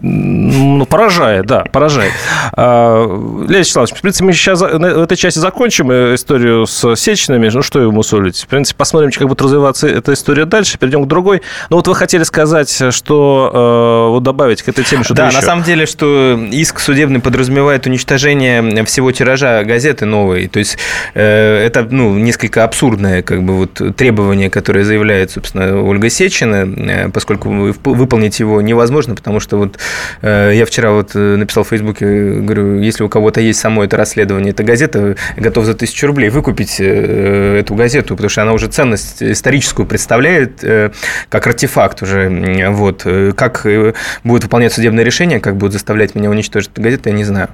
ну 0.00 0.86
поражает, 0.86 1.46
да, 1.46 1.60
поражает. 1.60 2.12
А, 2.52 3.04
Леонид 3.04 3.50
Вячеславович, 3.50 3.94
в 3.94 4.00
принципе, 4.00 4.24
мы 4.24 4.32
сейчас 4.32 4.60
в 4.60 4.64
этой 4.64 5.16
части 5.16 5.38
закончим 5.38 5.90
э, 5.90 6.14
историю 6.14 6.66
с 6.66 6.96
Сечинами, 6.96 7.48
ну, 7.52 7.62
что 7.62 7.80
ему 7.80 8.02
солить? 8.02 8.42
В 8.42 8.46
принципе, 8.46 8.76
посмотрим, 8.76 9.10
как 9.10 9.28
будет 9.28 9.42
развиваться 9.42 9.86
эта 9.88 10.12
история 10.12 10.44
дальше, 10.44 10.78
перейдем 10.78 11.04
к 11.04 11.08
другой. 11.08 11.42
Но 11.70 11.76
вот 11.76 11.88
вы 11.88 11.94
хотели 11.94 12.22
сказать, 12.24 12.82
что 12.90 13.50
э, 13.52 14.10
вот 14.10 14.22
добавить 14.22 14.62
к 14.62 14.68
этой 14.68 14.84
теме 14.84 15.04
что-то 15.04 15.22
Да, 15.22 15.28
еще. 15.28 15.36
на 15.36 15.42
самом 15.42 15.64
деле, 15.64 15.86
что 15.86 16.38
иск 16.50 16.80
судебный 16.80 17.20
подразумевает 17.20 17.86
уничтожение 17.86 18.84
всего 18.84 19.12
тиража 19.12 19.62
газеты 19.64 20.06
новой, 20.06 20.48
то 20.48 20.58
есть 20.58 20.78
это, 21.14 21.86
ну, 21.90 22.14
несколько 22.14 22.64
абсурдное, 22.64 23.22
как 23.22 23.41
бы, 23.42 23.52
бы 23.52 23.56
вот 23.58 23.96
требование, 23.96 24.50
которое 24.50 24.84
заявляет, 24.84 25.30
собственно, 25.30 25.82
Ольга 25.82 26.08
Сечина, 26.08 26.66
э, 26.66 27.08
поскольку 27.08 27.48
выполнить 27.50 28.40
его 28.40 28.60
невозможно, 28.60 29.14
потому 29.14 29.40
что 29.40 29.58
вот 29.58 29.78
э, 30.22 30.52
я 30.54 30.64
вчера 30.64 30.92
вот 30.92 31.10
э, 31.14 31.36
написал 31.36 31.64
в 31.64 31.68
Фейсбуке, 31.68 32.06
говорю, 32.06 32.78
если 32.78 33.02
у 33.02 33.08
кого-то 33.08 33.40
есть 33.40 33.60
само 33.60 33.84
это 33.84 33.96
расследование, 33.96 34.52
эта 34.52 34.62
газета, 34.62 35.16
готов 35.36 35.64
за 35.64 35.74
тысячу 35.74 36.06
рублей 36.06 36.30
выкупить 36.30 36.80
эту 36.80 37.74
газету, 37.74 38.16
потому 38.16 38.30
что 38.30 38.42
она 38.42 38.52
уже 38.52 38.68
ценность 38.68 39.22
историческую 39.22 39.86
представляет 39.86 40.64
как 41.28 41.46
артефакт 41.46 42.02
уже. 42.02 42.68
Вот. 42.70 43.06
Как 43.36 43.66
будет 44.24 44.44
выполнять 44.44 44.72
судебное 44.72 45.04
решение, 45.04 45.40
как 45.40 45.56
будет 45.56 45.72
заставлять 45.72 46.14
меня 46.14 46.30
уничтожить 46.30 46.70
эту 46.72 46.82
газету, 46.82 47.08
я 47.08 47.14
не 47.14 47.24
знаю. 47.24 47.48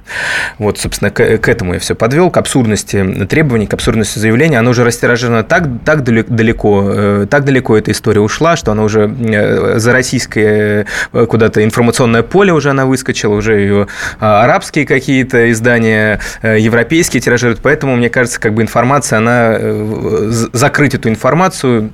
Вот, 0.57 0.77
собственно, 0.77 1.11
к, 1.11 1.21
этому 1.21 1.73
я 1.73 1.79
все 1.79 1.95
подвел, 1.95 2.29
к 2.29 2.37
абсурдности 2.37 3.25
требований, 3.29 3.67
к 3.67 3.73
абсурдности 3.73 4.19
заявления. 4.19 4.59
Оно 4.59 4.71
уже 4.71 4.83
растиражено 4.83 5.43
так, 5.43 5.78
так 5.83 6.03
далеко, 6.03 6.91
э, 6.91 7.27
так 7.29 7.45
далеко 7.45 7.77
эта 7.77 7.91
история 7.91 8.21
ушла, 8.21 8.55
что 8.55 8.71
она 8.71 8.83
уже 8.83 9.07
э, 9.07 9.79
за 9.79 9.91
российское 9.91 10.85
э, 11.13 11.25
куда-то 11.25 11.63
информационное 11.63 12.23
поле 12.23 12.53
уже 12.53 12.69
она 12.69 12.85
выскочила, 12.85 13.35
уже 13.35 13.59
ее 13.59 13.87
а, 14.19 14.43
арабские 14.43 14.85
какие-то 14.85 15.51
издания, 15.51 16.19
европейские 16.43 17.21
тиражируют, 17.21 17.59
поэтому, 17.61 17.95
мне 17.95 18.09
кажется, 18.09 18.39
как 18.39 18.53
бы 18.53 18.61
информация, 18.61 19.17
она 19.17 19.57
закрыть 20.53 20.95
эту 20.95 21.09
информацию 21.09 21.91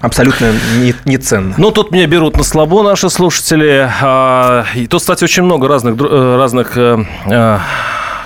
абсолютно 0.00 0.52
не, 0.78 0.94
не 1.04 1.18
ценно. 1.18 1.54
Ну, 1.56 1.70
тут 1.70 1.90
меня 1.90 2.06
берут 2.06 2.36
на 2.36 2.42
слабо 2.42 2.82
наши 2.82 3.10
слушатели. 3.10 3.88
А, 4.00 4.64
и 4.74 4.86
тут, 4.86 5.00
кстати, 5.00 5.24
очень 5.24 5.42
много 5.42 5.68
разных, 5.68 6.00
разных 6.00 6.76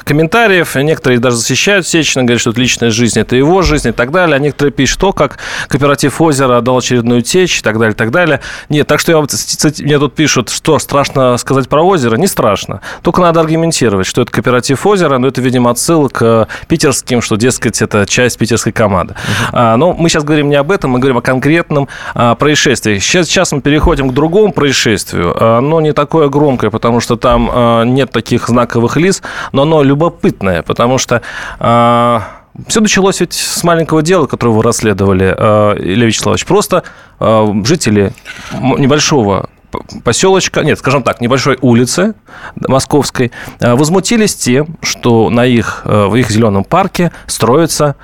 комментариев. 0.05 0.75
Некоторые 0.77 1.19
даже 1.19 1.37
защищают 1.37 1.87
Сечина, 1.87 2.25
говорят, 2.25 2.41
что 2.41 2.51
это 2.51 2.61
личная 2.61 2.91
жизнь, 2.91 3.19
это 3.19 3.37
его 3.37 3.63
жизнь 3.63 3.89
и 3.89 3.93
так 3.93 4.11
далее. 4.11 4.37
А 4.37 4.39
некоторые 4.39 4.73
пишут, 4.73 5.01
то, 5.01 5.13
как 5.13 5.39
кооператив 5.69 6.21
«Озеро» 6.21 6.59
отдал 6.59 6.79
очередную 6.79 7.23
течь 7.23 7.59
и 7.59 7.63
так 7.63 7.79
далее, 7.79 7.95
и 7.95 7.97
так 7.97 8.11
далее. 8.11 8.41
Нет, 8.69 8.87
так 8.87 9.01
что 9.01 9.13
я, 9.13 9.19
мне 9.85 9.99
тут 9.99 10.15
пишут, 10.15 10.51
что 10.51 10.79
страшно 10.79 11.37
сказать 11.37 11.69
про 11.69 11.83
«Озеро». 11.83 12.17
Не 12.17 12.27
страшно. 12.27 12.81
Только 13.03 13.21
надо 13.21 13.41
аргументировать, 13.41 14.07
что 14.07 14.23
это 14.23 14.31
кооператив 14.31 14.87
«Озеро», 14.87 15.19
но 15.19 15.29
это, 15.29 15.41
видимо, 15.41 15.71
отсылка 15.71 16.13
к 16.13 16.49
питерским, 16.69 17.23
что, 17.23 17.37
дескать, 17.37 17.83
это 17.83 18.07
часть 18.07 18.39
питерской 18.39 18.73
команды. 18.73 19.15
Uh-huh. 19.15 19.49
А, 19.53 19.77
но 19.77 19.93
мы 19.93 20.09
сейчас 20.09 20.25
говорим 20.25 20.49
не 20.51 20.57
об 20.57 20.71
этом, 20.71 20.91
мы 20.91 20.99
говорим 20.99 21.19
о 21.19 21.23
конкретном 21.23 21.89
а, 22.15 22.35
происшествии. 22.35 22.99
Сейчас, 22.99 23.27
сейчас 23.27 23.53
мы 23.53 23.61
переходим 23.61 24.11
к 24.11 24.15
другому 24.15 24.53
происшествию. 24.53 25.35
А, 25.39 25.59
оно 25.59 25.81
не 25.81 25.93
такое 25.93 26.29
громкое, 26.29 26.71
потому 26.71 27.01
что 27.01 27.17
там 27.17 27.51
а, 27.53 27.85
нет 27.85 28.13
таких 28.13 28.49
знаковых 28.49 28.97
лиц, 28.97 29.23
но 29.53 29.63
оно 29.63 29.83
любопытное, 29.93 30.63
потому 30.63 30.99
что 30.99 31.23
э, 31.61 32.21
все 32.67 32.81
началось 32.81 33.21
ведь 33.21 33.35
с 33.35 33.63
маленького 33.63 34.03
дела, 34.03 34.27
которое 34.27 34.53
вы 34.53 34.63
расследовали, 34.63 35.35
э, 35.37 35.77
Илья 35.79 36.07
Вячеславович. 36.07 36.47
Просто 36.47 36.83
э, 37.21 37.63
жители 37.65 38.13
небольшого 38.53 39.49
поселочка, 40.05 40.63
нет, 40.63 40.79
скажем 40.79 41.03
так, 41.03 41.23
небольшой 41.23 41.59
улицы 41.63 42.15
московской 42.57 43.33
возмутились 43.59 44.35
тем, 44.37 44.77
что 44.83 45.31
на 45.31 45.47
их, 45.47 45.83
в 45.87 46.15
их 46.15 46.31
зеленом 46.31 46.63
парке 46.63 47.11
строится 47.27 47.97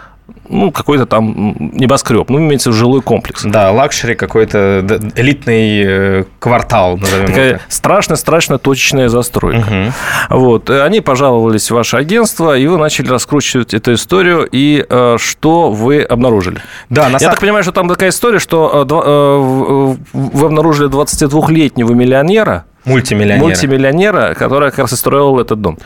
ну, 0.49 0.71
какой-то 0.71 1.07
там 1.07 1.57
небоскреб, 1.59 2.29
ну, 2.29 2.39
имеется 2.39 2.71
в 2.71 2.75
жилой 2.75 3.03
комплекс. 3.03 3.43
Да, 3.45 3.71
luxury 3.71 4.15
какой-то 4.15 4.85
элитный 5.17 5.83
э, 5.85 6.25
квартал, 6.39 6.97
назовем 6.97 7.27
Такая 7.27 7.61
страшно-страшно 7.69 8.59
точечная 8.59 9.09
застройка. 9.09 9.93
Угу. 10.31 10.39
Вот. 10.39 10.71
Они 10.71 11.01
пожаловались 11.01 11.71
в 11.71 11.75
ваше 11.75 11.97
агентство, 11.97 12.57
и 12.57 12.67
вы 12.67 12.79
начали 12.79 13.09
раскручивать 13.09 13.75
эту 13.75 13.95
историю, 13.95 14.49
и 14.51 14.85
э, 14.89 15.17
что 15.19 15.71
вы 15.71 16.03
обнаружили? 16.03 16.61
Да, 16.91 17.09
на 17.09 17.13
Я 17.13 17.19
сам... 17.19 17.31
так 17.31 17.41
понимаю, 17.41 17.63
что 17.63 17.73
там 17.73 17.89
такая 17.89 18.11
история, 18.11 18.39
что 18.39 18.87
э, 18.89 18.95
э, 18.95 19.97
вы 20.13 20.47
обнаружили 20.47 20.89
22-летнего 20.91 21.93
миллионера, 21.93 22.65
Мультимиллионера. 22.89 23.45
Мультимиллионера, 23.45 24.35
который 24.35 24.71
как 24.71 24.81
раз 24.81 24.93
и 24.93 24.97
строил 24.97 25.39
этот 25.39 25.61
дом. 25.61 25.79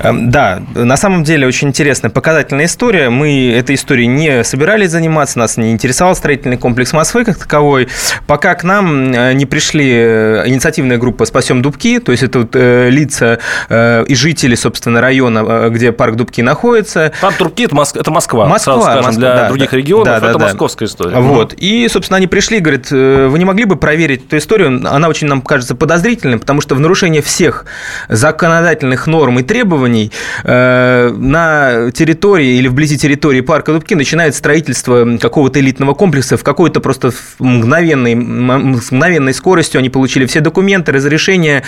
Эм, 0.00 0.30
да, 0.30 0.62
на 0.74 0.96
самом 0.96 1.24
деле 1.24 1.46
очень 1.46 1.68
интересная, 1.68 2.10
показательная 2.10 2.66
история. 2.66 3.10
Мы 3.10 3.52
этой 3.52 3.74
историей 3.74 4.06
не 4.06 4.44
собирались 4.44 4.90
заниматься, 4.90 5.38
нас 5.38 5.56
не 5.56 5.72
интересовал 5.72 6.14
строительный 6.14 6.56
комплекс 6.56 6.92
Москвы 6.92 7.24
как 7.24 7.38
таковой, 7.38 7.88
пока 8.26 8.54
к 8.54 8.64
нам 8.64 9.12
э, 9.12 9.32
не 9.34 9.46
пришли 9.46 9.90
э, 9.90 10.42
инициативная 10.46 10.98
группа 10.98 11.24
«Спасем 11.24 11.62
Дубки», 11.62 11.98
то 11.98 12.12
есть 12.12 12.22
это 12.22 12.40
вот 12.40 12.50
э, 12.54 12.88
лица 12.90 13.38
и 13.70 14.14
жители, 14.14 14.54
собственно, 14.54 15.00
района, 15.00 15.68
где 15.70 15.92
парк 15.92 16.16
Дубки 16.16 16.40
находится. 16.40 17.12
Там 17.20 17.32
Дубки– 17.38 17.64
это 17.64 17.74
Москва, 17.74 18.46
Москва, 18.46 18.80
скажем, 18.80 19.04
Москва, 19.04 19.12
для 19.12 19.34
да, 19.34 19.48
других 19.48 19.70
да, 19.70 19.76
регионов 19.76 20.06
да, 20.06 20.16
это 20.16 20.38
да, 20.38 20.44
московская 20.46 20.86
история. 20.86 21.16
Вот, 21.18 21.54
и, 21.54 21.88
собственно, 21.88 22.18
они 22.18 22.26
пришли 22.26 22.60
говорят, 22.60 22.90
вы 22.90 23.38
не 23.38 23.44
могли 23.44 23.64
бы 23.64 23.76
проверить 23.76 24.26
эту 24.26 24.38
историю, 24.38 24.82
она 24.88 25.08
очень 25.08 25.26
нам 25.26 25.42
кажется 25.42 25.74
подозрительной, 25.74 26.38
потому 26.44 26.60
что 26.60 26.74
в 26.74 26.80
нарушение 26.80 27.22
всех 27.22 27.64
законодательных 28.10 29.06
норм 29.06 29.38
и 29.38 29.42
требований 29.42 30.12
э, 30.44 31.08
на 31.08 31.90
территории 31.90 32.58
или 32.58 32.68
вблизи 32.68 32.98
территории 32.98 33.40
парка 33.40 33.72
Дубки 33.72 33.94
начинает 33.94 34.34
строительство 34.34 35.16
какого-то 35.16 35.58
элитного 35.58 35.94
комплекса 35.94 36.36
в 36.36 36.44
какой-то 36.44 36.80
просто 36.80 37.12
мгновенной, 37.38 38.14
мгновенной 38.14 39.32
скоростью. 39.32 39.78
Они 39.78 39.88
получили 39.88 40.26
все 40.26 40.40
документы, 40.40 40.92
разрешения 40.92 41.62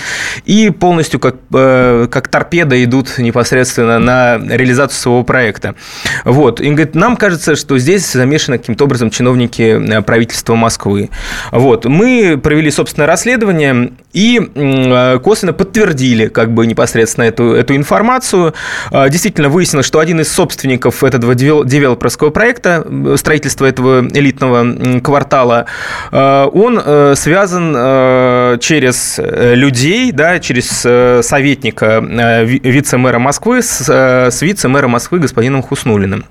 и 0.44 0.68
полностью 0.68 1.20
как, 1.20 1.36
э, 1.54 2.06
как 2.10 2.28
торпеда 2.28 2.84
идут 2.84 3.16
непосредственно 3.16 3.98
на 3.98 4.36
реализацию 4.36 5.00
своего 5.00 5.24
проекта. 5.24 5.74
Вот. 6.26 6.60
И 6.60 6.68
говорит, 6.68 6.94
нам 6.94 7.16
кажется, 7.16 7.56
что 7.56 7.78
здесь 7.78 8.12
замешаны 8.12 8.58
каким-то 8.58 8.84
образом 8.84 9.08
чиновники 9.08 9.62
э, 9.62 10.02
правительства 10.02 10.54
Москвы. 10.54 11.08
Вот. 11.50 11.86
Мы 11.86 12.38
провели 12.42 12.70
собственное 12.70 13.06
расследование 13.06 13.92
и 14.16 14.46
Э, 14.54 15.18
косвенно 15.18 15.52
подтвердили 15.52 16.28
как 16.28 16.52
бы 16.52 16.66
непосредственно 16.66 17.24
эту, 17.24 17.52
эту 17.52 17.76
информацию. 17.76 18.54
Э, 18.90 19.08
действительно 19.08 19.48
выяснилось, 19.48 19.86
что 19.86 19.98
один 19.98 20.20
из 20.20 20.32
собственников 20.32 21.04
этого 21.04 21.34
девелоперского 21.34 22.30
проекта, 22.30 22.84
э, 22.86 23.16
строительства 23.18 23.66
этого 23.66 24.06
элитного 24.08 25.00
квартала, 25.00 25.66
он 26.10 26.80
связан 27.16 28.58
через 28.60 29.18
людей, 29.18 30.12
да, 30.12 30.38
через 30.38 31.26
советника 31.26 32.00
вице-мэра 32.44 33.18
Москвы 33.18 33.62
с, 33.62 33.88
с 33.88 34.42
вице-мэром 34.42 34.92
Москвы 34.92 35.18
господином 35.18 35.62
Хуснулиным. 35.62 36.24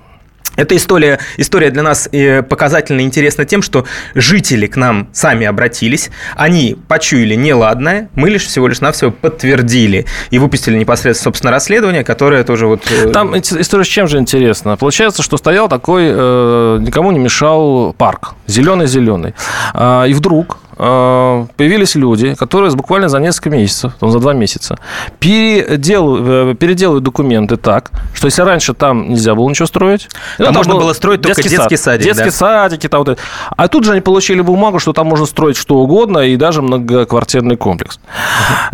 Эта 0.56 0.76
история, 0.76 1.18
история 1.36 1.70
для 1.70 1.82
нас 1.82 2.08
э, 2.12 2.42
показательно 2.42 3.02
интересна 3.02 3.44
тем, 3.44 3.62
что 3.62 3.84
жители 4.14 4.66
к 4.66 4.76
нам 4.76 5.08
сами 5.12 5.46
обратились, 5.46 6.10
они 6.34 6.76
почуяли 6.88 7.34
неладное, 7.34 8.08
мы 8.14 8.30
лишь 8.30 8.46
всего 8.46 8.66
лишь 8.68 8.80
навсего 8.80 9.10
подтвердили 9.10 10.06
и 10.30 10.38
выпустили 10.38 10.78
непосредственно, 10.78 11.24
собственно, 11.24 11.50
расследование, 11.50 12.04
которое 12.04 12.42
тоже 12.44 12.66
вот... 12.66 12.82
Э, 12.90 13.10
Там 13.10 13.36
история 13.36 13.84
с 13.84 13.88
чем 13.88 14.08
же 14.08 14.18
интересна? 14.18 14.76
Получается, 14.76 15.22
что 15.22 15.36
стоял 15.36 15.68
такой, 15.68 16.04
э, 16.08 16.78
никому 16.80 17.12
не 17.12 17.18
мешал 17.18 17.92
парк, 17.92 18.34
зеленый-зеленый. 18.46 19.34
А, 19.74 20.04
и 20.04 20.14
вдруг 20.14 20.58
Э, 20.78 21.46
появились 21.56 21.94
люди, 21.94 22.34
которые 22.34 22.70
буквально 22.72 23.08
за 23.08 23.18
несколько 23.18 23.50
месяцев, 23.50 23.92
за 24.00 24.18
два 24.18 24.34
месяца, 24.34 24.78
переделывают, 25.18 26.56
э, 26.56 26.58
переделывают 26.58 27.04
документы 27.04 27.56
так, 27.56 27.90
что 28.12 28.26
если 28.26 28.42
раньше 28.42 28.74
там 28.74 29.08
нельзя 29.08 29.34
было 29.34 29.48
ничего 29.48 29.66
строить... 29.66 30.08
Там, 30.46 30.54
там 30.54 30.60
можно 30.60 30.74
было 30.74 30.92
строить 30.92 31.22
только 31.22 31.42
детский, 31.42 31.56
детский 31.56 31.76
сад, 31.76 31.84
садик. 31.84 32.04
Детские 32.04 32.30
да? 32.30 32.32
садики. 32.32 32.88
Там, 32.88 33.04
вот 33.04 33.18
А 33.56 33.68
тут 33.68 33.84
же 33.84 33.92
они 33.92 34.00
получили 34.00 34.40
бумагу, 34.40 34.78
что 34.78 34.92
там 34.92 35.06
можно 35.06 35.26
строить 35.26 35.56
что 35.56 35.76
угодно, 35.76 36.18
и 36.20 36.36
даже 36.36 36.62
многоквартирный 36.62 37.56
комплекс. 37.56 37.98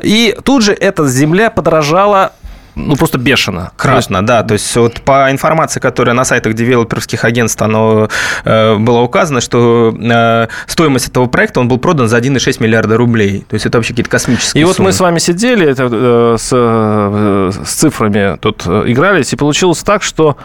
И 0.02 0.36
тут 0.44 0.62
же 0.62 0.72
эта 0.72 1.06
земля 1.06 1.50
подорожала 1.50 2.32
ну, 2.74 2.96
просто 2.96 3.18
бешено. 3.18 3.70
Красно, 3.76 4.18
есть... 4.18 4.26
да. 4.26 4.42
То 4.42 4.54
есть 4.54 4.74
вот 4.76 5.02
по 5.02 5.30
информации, 5.30 5.80
которая 5.80 6.14
на 6.14 6.24
сайтах 6.24 6.54
девелоперских 6.54 7.24
агентств 7.24 7.60
оно, 7.60 8.08
э, 8.44 8.76
было 8.76 9.00
указано, 9.00 9.40
что 9.40 9.94
э, 9.98 10.46
стоимость 10.66 11.08
этого 11.08 11.26
проекта, 11.26 11.60
он 11.60 11.68
был 11.68 11.78
продан 11.78 12.08
за 12.08 12.18
1,6 12.18 12.62
миллиарда 12.62 12.96
рублей. 12.96 13.44
То 13.48 13.54
есть 13.54 13.66
это 13.66 13.78
вообще 13.78 13.92
какие-то 13.92 14.10
космические 14.10 14.62
И 14.62 14.64
суммы. 14.64 14.74
вот 14.74 14.78
мы 14.78 14.92
с 14.92 15.00
вами 15.00 15.18
сидели 15.18 15.66
это, 15.66 15.88
э, 15.92 16.36
с, 16.38 16.48
э, 16.52 17.50
с 17.64 17.70
цифрами, 17.70 18.38
тут 18.38 18.62
э, 18.66 18.84
игрались, 18.86 19.32
и 19.32 19.36
получилось 19.36 19.78
так, 19.78 20.02
что 20.02 20.36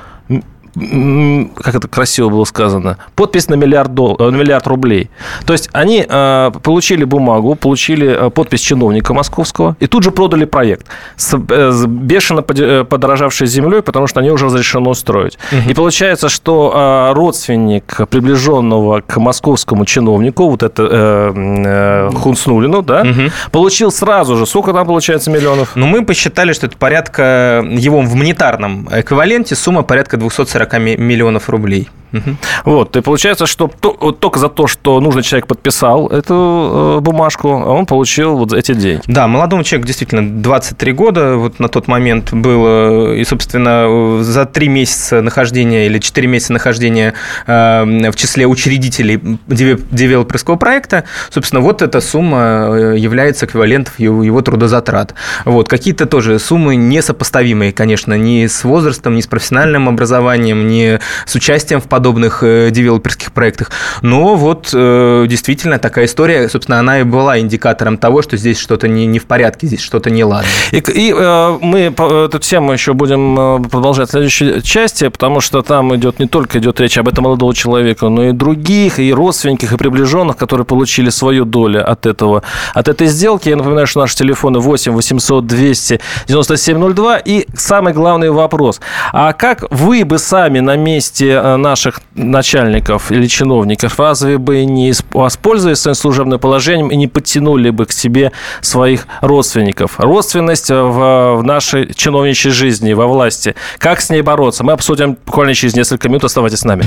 как 0.77 1.75
это 1.75 1.88
красиво 1.88 2.29
было 2.29 2.43
сказано, 2.46 2.98
подпись 3.15 3.50
на 3.50 3.55
миллиард, 3.55 3.93
дол... 3.93 4.15
Э, 4.19 4.29
на 4.29 4.36
миллиард 4.36 4.67
рублей. 4.67 5.10
То 5.46 5.53
есть 5.53 5.69
они 5.74 6.05
э, 6.07 6.51
получили 6.62 7.03
бумагу, 7.03 7.55
получили 7.55 8.27
э, 8.27 8.29
подпись 8.29 8.62
чиновника 8.62 9.13
московского 9.13 9.75
и 9.79 9.88
тут 9.88 10.03
же 10.03 10.12
продали 10.12 10.46
проект 10.46 10.88
с, 11.15 11.34
э, 11.34 11.72
с 11.72 11.86
бешено 11.86 12.43
э, 12.48 12.84
подорожавшей 12.84 13.48
землей, 13.48 13.81
потому 13.81 14.07
что 14.07 14.19
они 14.19 14.29
уже 14.29 14.46
разрешено 14.46 14.93
строить. 14.93 15.39
Угу. 15.51 15.69
И 15.72 15.74
получается, 15.74 16.29
что 16.29 17.10
э, 17.12 17.13
родственник 17.13 18.07
приближенного 18.10 19.01
к 19.01 19.17
московскому 19.17 19.86
чиновнику, 19.86 20.50
вот 20.50 20.63
это 20.63 20.88
э, 20.89 21.34
э, 21.36 22.10
Хунснулину, 22.15 22.81
да, 22.84 23.01
угу. 23.01 23.31
получил 23.51 23.91
сразу 23.91 24.38
же, 24.38 24.46
сколько 24.46 24.74
там 24.74 24.86
получается 24.86 25.31
миллионов? 25.31 25.72
Ну, 25.75 25.88
мы 25.88 26.05
посчитали, 26.05 26.53
что 26.53 26.67
это 26.67 26.77
порядка, 26.77 27.65
его 27.67 28.01
в 28.01 28.13
монетарном 28.13 28.88
эквиваленте 28.91 29.55
сумма 29.55 29.81
порядка 29.81 30.17
240 30.17 30.66
40 30.67 30.97
миллионов 30.97 31.50
рублей. 31.50 31.89
Угу. 32.13 32.38
Вот, 32.65 32.95
и 32.95 33.01
получается, 33.01 33.45
что 33.45 33.67
только 33.67 34.39
за 34.39 34.50
то, 34.50 34.67
что 34.67 35.00
нужный 35.01 35.24
человек 35.24 35.47
подписал 35.47 36.07
эту 36.07 36.97
э, 36.97 37.00
бумажку, 37.01 37.50
он 37.50 37.86
получил 37.86 38.38
вот 38.38 38.53
эти 38.53 38.74
деньги. 38.74 39.01
Да, 39.07 39.27
молодому 39.27 39.63
человеку 39.63 39.88
действительно 39.88 40.41
23 40.41 40.91
года 40.93 41.36
вот 41.36 41.59
на 41.59 41.67
тот 41.67 41.88
момент 41.88 42.33
было, 42.33 43.13
и, 43.13 43.24
собственно, 43.25 44.24
за 44.24 44.45
3 44.45 44.67
месяца 44.69 45.21
нахождения 45.21 45.86
или 45.88 46.00
4 46.00 46.27
месяца 46.27 46.53
нахождения 46.53 47.13
э, 47.45 48.12
в 48.12 48.15
числе 48.15 48.47
учредителей 48.47 49.19
девелоперского 49.47 50.55
проекта, 50.55 51.03
собственно, 51.29 51.62
вот 51.62 51.81
эта 51.81 52.00
сумма 52.00 52.69
э, 52.69 52.97
является 52.97 53.45
эквивалентом 53.45 53.93
его, 53.97 54.24
его 54.24 54.41
трудозатрат. 54.41 55.13
Вот, 55.45 55.67
какие-то 55.67 56.05
тоже 56.05 56.39
суммы 56.39 56.75
несопоставимые, 56.77 57.74
конечно, 57.74 58.13
ни 58.13 58.47
с 58.47 58.63
возрастом, 58.63 59.15
ни 59.15 59.21
с 59.21 59.27
профессиональным 59.27 59.89
образованием, 59.89 60.56
ни 60.65 60.99
с 61.25 61.35
участием 61.35 61.81
в 61.81 61.87
подобных 61.87 62.43
э, 62.43 62.69
девелоперских 62.71 63.31
проектах. 63.31 63.71
Но 64.01 64.35
вот 64.35 64.69
э, 64.73 65.25
действительно 65.27 65.79
такая 65.79 66.05
история, 66.05 66.47
собственно, 66.49 66.79
она 66.79 67.01
и 67.01 67.03
была 67.03 67.39
индикатором 67.39 67.97
того, 67.97 68.21
что 68.21 68.37
здесь 68.37 68.57
что-то 68.57 68.87
не, 68.87 69.05
не 69.05 69.19
в 69.19 69.25
порядке, 69.25 69.67
здесь 69.67 69.81
что-то 69.81 70.09
не 70.09 70.23
ладно. 70.23 70.47
И, 70.71 70.77
и 70.77 71.13
э, 71.15 71.57
мы 71.61 71.79
эту 71.79 72.39
тему 72.39 72.73
еще 72.73 72.93
будем 72.93 73.63
продолжать 73.69 74.09
в 74.09 74.11
следующей 74.11 74.61
части, 74.61 75.09
потому 75.09 75.41
что 75.41 75.61
там 75.61 75.95
идет 75.95 76.19
не 76.19 76.27
только 76.27 76.59
идет 76.59 76.79
речь 76.79 76.97
об 76.97 77.07
этом 77.07 77.25
молодого 77.25 77.53
человека, 77.53 78.09
но 78.09 78.25
и 78.25 78.31
других, 78.31 78.99
и 78.99 79.13
родственников, 79.13 79.73
и 79.73 79.77
приближенных, 79.77 80.37
которые 80.37 80.65
получили 80.65 81.09
свою 81.09 81.45
долю 81.45 81.89
от 81.89 82.05
этого, 82.05 82.43
от 82.73 82.87
этой 82.87 83.07
сделки. 83.07 83.49
Я 83.49 83.55
напоминаю, 83.55 83.87
что 83.87 83.99
наши 83.99 84.15
телефоны 84.15 84.59
8 84.59 84.91
800 84.91 85.45
200 85.45 85.99
9702. 86.27 87.17
И 87.17 87.45
самый 87.55 87.93
главный 87.93 88.29
вопрос. 88.29 88.79
А 89.11 89.33
как 89.33 89.65
вы 89.69 90.05
бы 90.05 90.17
сами 90.17 90.37
на 90.38 90.75
месте 90.75 91.58
наших 91.58 91.88
ваших 91.88 92.01
начальников 92.15 93.12
или 93.12 93.27
чиновников 93.27 94.00
разве 94.00 94.38
бы 94.38 94.65
не 94.65 94.94
воспользовались 95.12 95.79
своим 95.79 95.96
служебным 95.96 96.39
положением 96.39 96.89
и 96.89 96.96
не 96.96 97.08
подтянули 97.08 97.70
бы 97.70 97.86
к 97.86 97.91
себе 97.91 98.32
своих 98.62 99.08
родственников? 99.22 100.00
Родственность 100.00 100.70
в, 100.70 101.36
в 101.38 101.44
нашей 101.44 101.94
чиновничьей 101.94 102.53
жизни, 102.53 102.94
во 102.94 103.08
власти. 103.08 103.56
Как 103.77 104.01
с 104.01 104.10
ней 104.10 104.22
бороться? 104.22 104.63
Мы 104.63 104.74
обсудим 104.74 105.17
буквально 105.25 105.53
через 105.53 105.75
несколько 105.75 106.10
минут. 106.10 106.24
Оставайтесь 106.24 106.60
с 106.60 106.65
нами. 106.65 106.86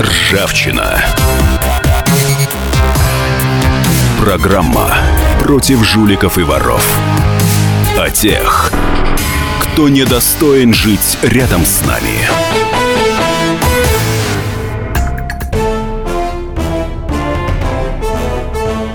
Ржавчина. 0.00 0.98
Программа 4.20 4.94
против 5.40 5.84
жуликов 5.84 6.38
и 6.38 6.42
воров. 6.42 6.84
О 7.98 8.08
тех, 8.08 8.72
кто 9.72 9.88
недостоин 9.88 10.74
жить 10.74 11.18
рядом 11.22 11.64
с 11.64 11.82
нами. 11.86 12.10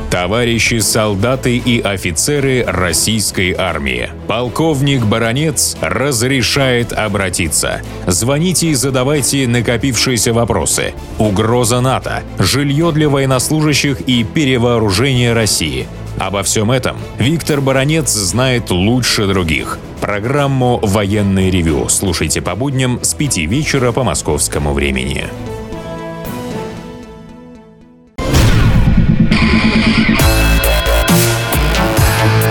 Товарищи 0.10 0.80
солдаты 0.80 1.58
и 1.58 1.80
офицеры 1.82 2.66
российской 2.66 3.54
армии. 3.54 4.10
Полковник 4.28 5.06
Баронец 5.06 5.78
разрешает 5.82 6.92
обратиться. 6.92 7.82
Звоните 8.08 8.68
и 8.68 8.74
задавайте 8.74 9.48
накопившиеся 9.48 10.34
вопросы. 10.34 10.94
Угроза 11.20 11.80
НАТО, 11.80 12.24
жилье 12.40 12.92
для 12.92 13.08
военнослужащих 13.08 14.02
и 14.02 14.24
перевооружение 14.24 15.34
России– 15.34 15.88
Обо 16.18 16.44
всем 16.44 16.72
этом 16.72 16.98
Виктор 17.20 17.62
Баранец 17.62 18.10
знает 18.12 18.72
лучше 18.72 19.28
других. 19.28 19.78
Программу 20.06 20.78
«Военный 20.84 21.50
ревю» 21.50 21.90
слушайте 21.90 22.40
по 22.40 22.54
будням 22.54 23.00
с 23.02 23.16
5 23.16 23.38
вечера 23.38 23.92
по 23.92 24.04
московскому 24.04 24.72
времени. 24.72 25.26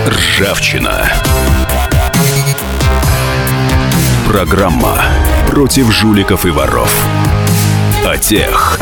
Ржавчина. 0.05 1.09
Программа 4.27 5.01
против 5.47 5.93
жуликов 5.93 6.45
и 6.45 6.49
воров. 6.49 6.93
О 8.05 8.17
тех, 8.17 8.77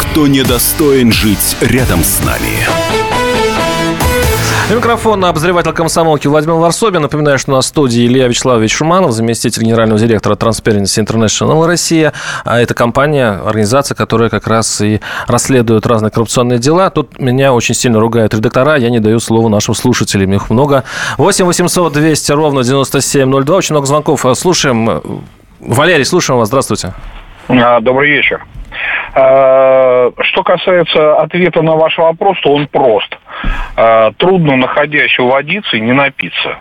кто 0.00 0.26
недостоин 0.26 1.12
жить 1.12 1.56
рядом 1.60 2.02
с 2.02 2.18
нами. 2.24 3.05
Микрофон 4.68 5.24
обозреватель 5.24 5.72
комсомолки 5.72 6.26
Владимир 6.26 6.54
Варсобин. 6.54 7.00
Напоминаю, 7.00 7.38
что 7.38 7.52
на 7.52 7.62
студии 7.62 8.04
Илья 8.04 8.26
Вячеславович 8.26 8.74
Шуманов, 8.74 9.12
заместитель 9.12 9.62
генерального 9.62 10.00
директора 10.00 10.34
Transparency 10.34 11.06
International 11.06 11.64
Россия. 11.66 12.12
А 12.44 12.58
это 12.58 12.74
компания, 12.74 13.28
организация, 13.30 13.94
которая 13.94 14.28
как 14.28 14.48
раз 14.48 14.80
и 14.80 15.00
расследует 15.28 15.86
разные 15.86 16.10
коррупционные 16.10 16.58
дела. 16.58 16.90
Тут 16.90 17.20
меня 17.20 17.52
очень 17.52 17.76
сильно 17.76 18.00
ругают 18.00 18.34
редактора, 18.34 18.74
я 18.74 18.90
не 18.90 18.98
даю 18.98 19.20
слова 19.20 19.48
нашим 19.48 19.76
слушателям. 19.76 20.32
Их 20.32 20.50
много. 20.50 20.82
8 21.16 21.44
800 21.44 21.92
200 21.92 22.32
ровно 22.32 22.64
9702. 22.64 23.56
Очень 23.56 23.74
много 23.74 23.86
звонков. 23.86 24.26
Слушаем. 24.34 25.22
Валерий, 25.60 26.04
слушаем 26.04 26.40
вас. 26.40 26.48
Здравствуйте. 26.48 26.92
Добрый 27.80 28.10
вечер. 28.10 28.44
А, 29.14 30.10
что 30.20 30.42
касается 30.42 31.16
ответа 31.16 31.62
на 31.62 31.76
ваш 31.76 31.96
вопрос, 31.98 32.38
то 32.40 32.52
он 32.52 32.66
прост. 32.66 33.16
А, 33.76 34.12
трудно 34.12 34.56
находящего 34.56 35.28
водиться 35.28 35.76
и 35.76 35.80
не 35.80 35.92
напиться. 35.92 36.58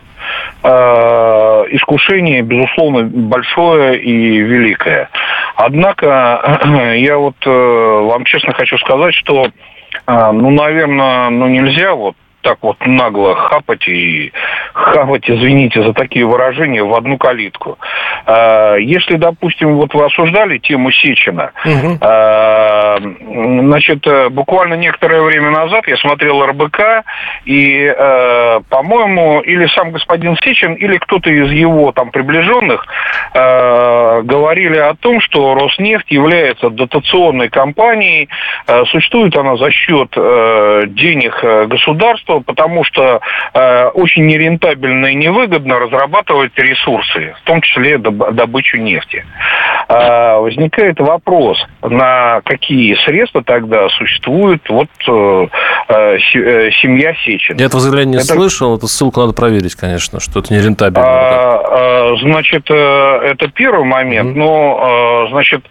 Искушение, 0.63 2.41
безусловно, 2.41 3.03
большое 3.03 3.99
и 3.99 4.37
великое. 4.39 5.09
Однако, 5.55 6.59
я 6.95 7.17
вот 7.17 7.35
э, 7.45 7.49
вам 7.49 8.25
честно 8.25 8.53
хочу 8.53 8.77
сказать, 8.79 9.13
что, 9.13 9.49
ну, 10.07 10.49
наверное, 10.49 11.29
ну, 11.29 11.47
нельзя 11.47 11.93
вот 11.93 12.15
так 12.45 12.59
вот 12.61 12.77
нагло 12.85 13.33
хапать 13.35 13.87
и 13.87 14.31
хавать, 14.73 15.27
извините 15.27 15.81
за 15.81 15.93
такие 15.93 16.25
выражения, 16.25 16.83
в 16.83 16.93
одну 16.93 17.17
калитку. 17.17 17.79
А, 18.27 18.75
если, 18.75 19.15
допустим, 19.15 19.75
вот 19.75 19.93
вы 19.95 20.05
осуждали 20.05 20.59
тему 20.59 20.91
Сечина, 20.91 21.51
угу. 21.65 21.97
значит, 23.67 24.05
буквально 24.31 24.75
некоторое 24.75 25.21
время 25.23 25.49
назад 25.49 25.87
я 25.87 25.97
смотрел 25.97 26.45
РБК, 26.45 27.03
и, 27.45 27.93
по-моему, 28.69 29.41
или 29.41 29.65
сам 29.67 29.91
господин 29.91 30.35
Сечин, 30.37 30.75
или 30.75 30.97
кто-то 30.97 31.31
из 31.31 31.51
его 31.51 31.91
там 31.91 32.11
приближенных 32.11 32.85
говорили 33.33 34.77
о 34.77 34.93
том, 34.93 35.19
что 35.21 35.55
Роснефть 35.55 36.11
является 36.11 36.69
дотационной 36.69 37.49
компанией, 37.49 38.29
существует 38.91 39.35
она 39.35 39.57
за 39.57 39.71
счет 39.71 40.11
денег 40.93 41.43
государства, 41.67 42.34
потому 42.41 42.83
что 42.83 43.21
очень 43.93 44.25
нерентабельно 44.25 45.07
и 45.07 45.15
невыгодно 45.15 45.79
разрабатывать 45.79 46.57
ресурсы, 46.57 47.35
в 47.41 47.45
том 47.45 47.61
числе 47.61 47.97
добычу 47.97 48.77
нефти. 48.77 49.25
А, 49.87 50.39
возникает 50.39 50.99
вопрос, 50.99 51.63
на 51.83 52.41
какие 52.43 52.95
средства 53.05 53.43
тогда 53.43 53.87
существует 53.89 54.61
вот 54.67 54.87
э, 55.07 55.47
э, 55.89 56.17
э, 56.17 56.71
семья 56.81 57.13
Сечин. 57.23 57.57
Я 57.57 57.65
этого 57.65 57.81
заявления 57.81 58.13
не 58.13 58.17
это... 58.17 58.33
слышал, 58.33 58.77
эту 58.77 58.87
ссылку 58.87 59.19
надо 59.19 59.33
проверить, 59.33 59.75
конечно, 59.75 60.19
что 60.19 60.39
это 60.39 60.53
нерентабельно. 60.53 61.07
А, 61.07 62.11
а, 62.11 62.15
значит, 62.17 62.69
это 62.69 63.47
первый 63.53 63.85
момент, 63.85 64.35
mm-hmm. 64.35 64.39
но, 64.39 65.27
значит, 65.29 65.63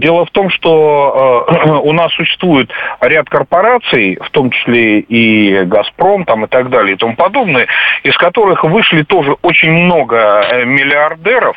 дело 0.00 0.26
в 0.26 0.30
том, 0.30 0.50
что 0.50 1.46
у 1.84 1.92
нас 1.92 2.12
существует 2.14 2.70
ряд 3.00 3.28
корпораций, 3.28 4.18
в 4.20 4.30
том 4.30 4.50
числе 4.50 5.00
и 5.00 5.61
«Газпром» 5.64 6.24
там, 6.24 6.44
и 6.44 6.48
так 6.48 6.70
далее 6.70 6.94
и 6.94 6.96
тому 6.96 7.14
подобное, 7.16 7.66
из 8.02 8.16
которых 8.16 8.64
вышли 8.64 9.02
тоже 9.02 9.36
очень 9.42 9.70
много 9.70 10.16
э, 10.16 10.64
миллиардеров, 10.64 11.56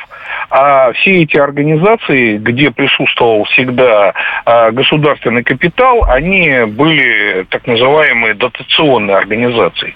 а 0.50 0.92
все 0.92 1.22
эти 1.22 1.36
организации, 1.36 2.38
где 2.38 2.70
присутствовал 2.70 3.44
всегда 3.44 4.14
э, 4.44 4.70
государственный 4.72 5.42
капитал, 5.42 6.04
они 6.08 6.64
были 6.66 7.46
так 7.50 7.66
называемые 7.66 8.34
дотационные 8.34 9.16
организации. 9.16 9.94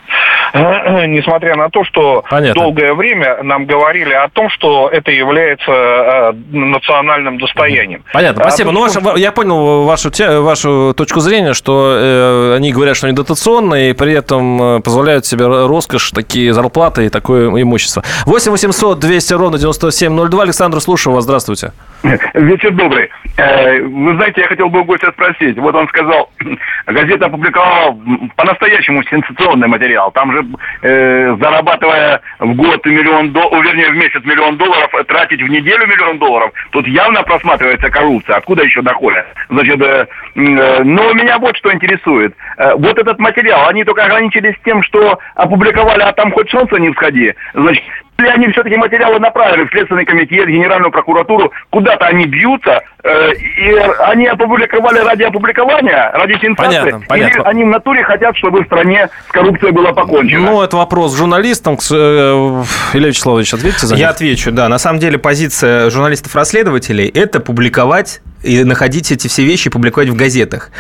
Несмотря 0.55 1.57
на 1.57 1.70
то, 1.70 1.85
что 1.85 2.25
Понятно. 2.29 2.62
долгое 2.62 2.94
время 2.94 3.42
нам 3.42 3.66
говорили 3.66 4.12
о 4.12 4.29
том, 4.29 4.51
что 4.51 4.88
это 4.88 5.11
является 5.11 5.70
э, 5.70 6.33
национальным 6.51 7.38
достоянием. 7.38 8.03
Понятно, 8.12 8.42
а 8.42 8.49
спасибо. 8.49 8.70
А, 8.70 8.73
ну, 8.73 8.81
ваш, 8.81 9.18
я 9.18 9.33
понял 9.33 9.85
вашу, 9.85 10.11
вашу 10.42 10.94
точку 10.94 11.20
зрения, 11.20 11.55
что 11.55 11.96
э, 11.96 12.57
они 12.57 12.73
говорят, 12.73 12.96
что 12.96 13.07
они 13.07 13.14
дотационные, 13.16 13.90
и 13.90 13.92
при 14.01 14.15
этом 14.15 14.81
позволяют 14.83 15.27
себе 15.27 15.47
роскошь, 15.47 16.13
такие 16.13 16.55
зарплаты 16.55 17.05
и 17.05 17.09
такое 17.11 17.49
имущество. 17.63 18.03
8 18.25 18.51
800 18.51 18.99
200 18.99 19.35
ровно 19.35 19.59
9702. 19.59 20.43
Александр, 20.43 20.81
слушаю 20.81 21.15
вас. 21.15 21.25
Здравствуйте. 21.25 21.75
Вечер 22.35 22.71
добрый. 22.73 23.11
Э, 23.37 23.81
вы 23.83 24.15
знаете, 24.15 24.41
я 24.41 24.47
хотел 24.47 24.71
бы 24.71 24.81
у 24.81 24.85
гостя 24.85 25.13
спросить. 25.13 25.59
Вот 25.59 25.75
он 25.75 25.87
сказал, 25.89 26.31
газета 26.87 27.27
опубликовала 27.27 27.97
по-настоящему 28.37 29.03
сенсационный 29.05 29.69
материал. 29.69 30.11
Там 30.13 30.33
же, 30.33 30.47
э, 30.83 31.37
зарабатывая 31.41 32.23
в 32.39 32.55
год 32.55 32.85
миллион 32.87 33.33
долларов, 33.33 33.65
вернее, 33.65 33.91
в 33.91 33.97
месяц 33.97 34.25
миллион 34.25 34.57
долларов, 34.57 34.91
тратить 35.07 35.43
в 35.43 35.49
неделю 35.49 35.87
миллион 35.87 36.19
долларов, 36.19 36.53
тут 36.71 36.87
явно 36.87 37.23
просматривается 37.23 37.91
коррупция. 37.91 38.37
Откуда 38.37 38.63
еще 38.63 38.81
доходят? 38.81 39.27
Значит, 39.51 39.81
э, 39.83 40.07
но 40.35 41.13
меня 41.13 41.39
вот 41.39 41.57
что 41.57 41.73
интересует. 41.73 42.35
Вот 42.77 42.99
этот 42.99 43.19
материал, 43.19 43.69
они 43.69 43.85
только 43.85 44.05
ограничились 44.05 44.55
тем, 44.65 44.83
что 44.83 45.19
опубликовали, 45.35 46.03
а 46.03 46.13
там 46.13 46.33
хоть 46.33 46.51
солнце 46.51 46.77
не 46.77 46.91
всходи. 46.91 47.35
Значит, 47.55 47.83
ли 48.21 48.29
они 48.29 48.49
все-таки 48.49 48.77
материалы 48.77 49.19
направили 49.19 49.65
в 49.65 49.71
Следственный 49.71 50.05
комитет, 50.05 50.49
Генеральную 50.49 50.91
прокуратуру, 50.91 51.53
куда-то 51.71 52.07
они 52.07 52.27
бьются, 52.27 52.81
э, 53.03 53.33
и 53.35 53.75
они 54.01 54.27
опубликовали 54.27 54.99
ради 54.99 55.23
опубликования, 55.23 56.11
ради 56.13 56.39
сенсации, 56.41 56.79
понятно, 56.79 57.03
понятно. 57.09 57.39
или 57.39 57.47
они 57.47 57.65
в 57.65 57.69
натуре 57.69 58.03
хотят, 58.05 58.37
чтобы 58.37 58.63
в 58.63 58.67
стране 58.67 59.09
с 59.29 59.33
коррупцией 59.33 59.73
было 59.73 59.93
покончено? 59.93 60.51
Ну, 60.51 60.63
это 60.63 60.77
вопрос 60.77 61.17
журналистам. 61.17 61.75
Э, 61.75 62.63
Илья 62.95 63.09
Вячеславович, 63.09 63.55
ответьте 63.55 63.87
за 63.87 63.95
них. 63.95 64.03
Я 64.03 64.11
отвечу, 64.11 64.53
да. 64.53 64.69
На 64.69 64.79
самом 64.79 64.99
деле 64.99 65.19
позиция 65.19 65.91
журналистов-расследователей– 65.91 67.09
это 67.15 67.41
публиковать 67.41 68.21
и 68.42 68.64
находить 68.64 69.12
эти 69.12 69.29
все 69.29 69.44
вещи 69.44 69.68
и 69.68 69.70
публиковать 69.70 70.09
в 70.09 70.14
газетах. 70.14 70.70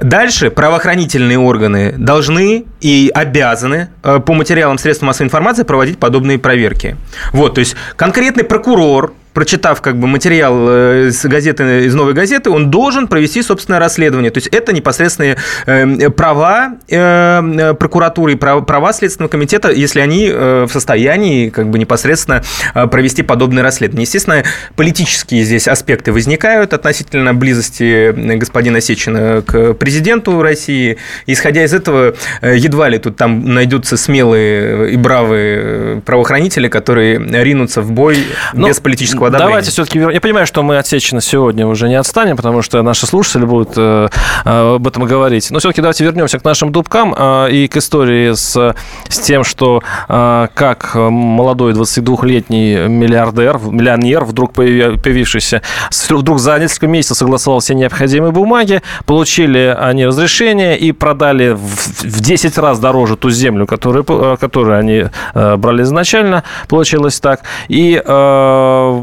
Дальше 0.00 0.50
правоохранительные 0.50 1.38
органы 1.38 1.94
должны 1.96 2.64
и 2.80 3.10
обязаны 3.14 3.88
э, 4.02 4.20
по 4.20 4.34
материалам 4.34 4.78
средств 4.78 5.02
массовой 5.02 5.26
информации 5.26 5.62
проводить 5.62 5.98
подобные 5.98 6.38
проверки. 6.38 6.96
Вот, 7.32 7.54
то 7.54 7.60
есть 7.60 7.76
конкретный 7.96 8.44
прокурор 8.44 9.14
прочитав 9.32 9.80
как 9.80 9.96
бы 9.96 10.06
материал 10.06 10.54
э, 10.68 11.08
из 11.08 11.24
газеты, 11.24 11.84
из 11.86 11.94
новой 11.94 12.14
газеты, 12.14 12.50
он 12.50 12.70
должен 12.70 13.06
провести 13.06 13.42
собственное 13.42 13.78
расследование. 13.78 14.30
То 14.30 14.38
есть 14.38 14.48
это 14.48 14.72
непосредственные 14.72 15.36
э, 15.66 16.10
права 16.10 16.74
э, 16.88 17.74
прокуратуры 17.78 18.32
и 18.32 18.36
права 18.36 18.92
Следственного 18.92 19.30
комитета, 19.30 19.70
если 19.70 20.00
они 20.00 20.30
в 20.30 20.68
состоянии 20.68 21.48
как 21.48 21.70
бы 21.70 21.78
непосредственно 21.78 22.42
провести 22.90 23.22
подобное 23.22 23.62
расследование. 23.62 24.04
Естественно, 24.04 24.42
политические 24.76 25.44
здесь 25.44 25.68
аспекты 25.68 26.12
возникают 26.12 26.72
относительно 26.72 27.34
близости 27.34 28.12
господина 28.36 28.80
Сечина 28.80 29.42
к 29.46 29.74
президенту 29.74 30.42
России. 30.42 30.98
Исходя 31.26 31.64
из 31.64 31.72
этого, 31.72 32.14
едва 32.42 32.88
ли 32.88 32.98
тут 32.98 33.16
там 33.16 33.54
найдутся 33.54 33.96
смелые 33.96 34.92
и 34.92 34.96
бравые 34.96 36.00
правоохранители, 36.00 36.68
которые 36.68 37.18
ринутся 37.18 37.82
в 37.82 37.92
бой 37.92 38.18
Но... 38.54 38.68
без 38.68 38.80
политического 38.80 39.19
политического 39.20 39.28
одобрения. 39.28 39.48
Давайте 39.48 39.70
все-таки... 39.70 39.98
Я 39.98 40.20
понимаю, 40.20 40.46
что 40.46 40.62
мы 40.62 40.78
от 40.78 40.86
Сечина 40.86 41.20
сегодня 41.20 41.66
уже 41.66 41.88
не 41.88 41.94
отстанем, 41.94 42.36
потому 42.36 42.62
что 42.62 42.82
наши 42.82 43.06
слушатели 43.06 43.44
будут 43.44 43.72
э, 43.76 44.08
э, 44.44 44.74
об 44.76 44.86
этом 44.86 45.04
говорить. 45.04 45.50
Но 45.50 45.58
все-таки 45.58 45.80
давайте 45.80 46.04
вернемся 46.04 46.38
к 46.38 46.44
нашим 46.44 46.72
дубкам 46.72 47.14
э, 47.16 47.50
и 47.50 47.68
к 47.68 47.76
истории 47.76 48.32
с, 48.32 48.74
с 49.08 49.18
тем, 49.18 49.44
что 49.44 49.82
как 50.08 50.94
молодой 50.94 51.72
22-летний 51.72 52.88
миллиардер, 52.88 53.58
миллионер, 53.58 54.24
вдруг 54.24 54.52
появившийся, 54.52 55.62
вдруг 56.08 56.38
за 56.38 56.58
несколько 56.58 56.86
месяцев 56.86 57.18
согласовал 57.18 57.60
все 57.60 57.74
необходимые 57.74 58.32
бумаги, 58.32 58.82
получили 59.06 59.76
они 59.78 60.06
разрешение 60.06 60.78
и 60.78 60.92
продали 60.92 61.50
в, 61.50 61.60
в 61.60 62.20
10 62.20 62.58
раз 62.58 62.78
дороже 62.78 63.16
ту 63.16 63.30
землю, 63.30 63.66
которую, 63.66 64.04
которую 64.04 64.78
они 64.78 65.04
брали 65.34 65.82
изначально, 65.82 66.44
получилось 66.68 67.20
так. 67.20 67.42
И 67.68 68.00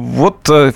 вот 0.08 0.50
э, 0.50 0.72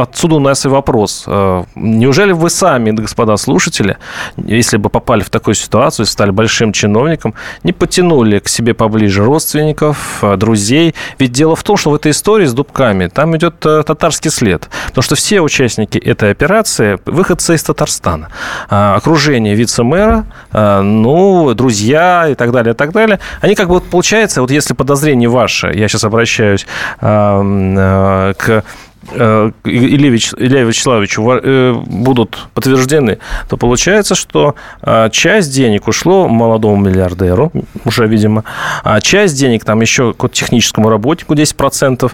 отсюда 0.00 0.36
у 0.36 0.40
нас 0.40 0.64
и 0.64 0.68
вопрос. 0.68 1.24
Э, 1.26 1.64
неужели 1.74 2.32
вы 2.32 2.48
сами, 2.50 2.90
господа 2.92 3.36
слушатели, 3.36 3.98
если 4.36 4.78
бы 4.78 4.88
попали 4.88 5.22
в 5.22 5.28
такую 5.28 5.54
ситуацию, 5.54 6.06
стали 6.06 6.30
большим 6.30 6.72
чиновником, 6.72 7.34
не 7.62 7.72
потянули 7.72 8.38
к 8.38 8.48
себе 8.48 8.72
поближе 8.72 9.24
родственников, 9.24 10.18
э, 10.22 10.36
друзей? 10.36 10.94
Ведь 11.18 11.32
дело 11.32 11.56
в 11.56 11.62
том, 11.62 11.76
что 11.76 11.90
в 11.90 11.94
этой 11.94 12.12
истории 12.12 12.46
с 12.46 12.54
дубками 12.54 13.08
там 13.08 13.36
идет 13.36 13.60
татарский 13.60 14.30
след. 14.30 14.68
Потому 14.88 15.02
что 15.02 15.14
все 15.14 15.40
участники 15.40 15.98
этой 15.98 16.30
операции 16.30 16.98
выходцы 17.04 17.54
из 17.54 17.62
Татарстана. 17.62 18.28
Окружение 18.68 19.54
вице-мэра, 19.54 20.24
ну, 20.52 21.54
друзья 21.54 22.28
и 22.28 22.34
так 22.34 22.52
далее, 22.52 22.72
и 22.72 22.76
так 22.76 22.92
далее. 22.92 23.18
Они 23.40 23.54
как 23.54 23.68
бы, 23.68 23.80
получается, 23.80 24.40
вот 24.40 24.50
если 24.50 24.74
подозрение 24.74 25.28
ваше, 25.28 25.72
я 25.74 25.88
сейчас 25.88 26.04
обращаюсь 26.04 26.66
к 27.00 28.64
Э, 29.12 29.50
Илья, 29.64 30.16
Илья 30.36 30.62
Вячеславовичу 30.62 31.22
э, 31.30 31.72
будут 31.86 32.48
подтверждены, 32.54 33.18
то 33.48 33.56
получается, 33.56 34.14
что 34.14 34.54
э, 34.82 35.08
часть 35.10 35.54
денег 35.54 35.88
ушло 35.88 36.28
молодому 36.28 36.76
миллиардеру, 36.76 37.50
уже, 37.84 38.06
видимо, 38.06 38.44
а 38.84 39.00
часть 39.00 39.36
денег 39.36 39.64
там 39.64 39.80
еще 39.80 40.12
к 40.12 40.28
техническому 40.28 40.90
работнику 40.90 41.34
10%, 41.34 42.04
угу. 42.04 42.12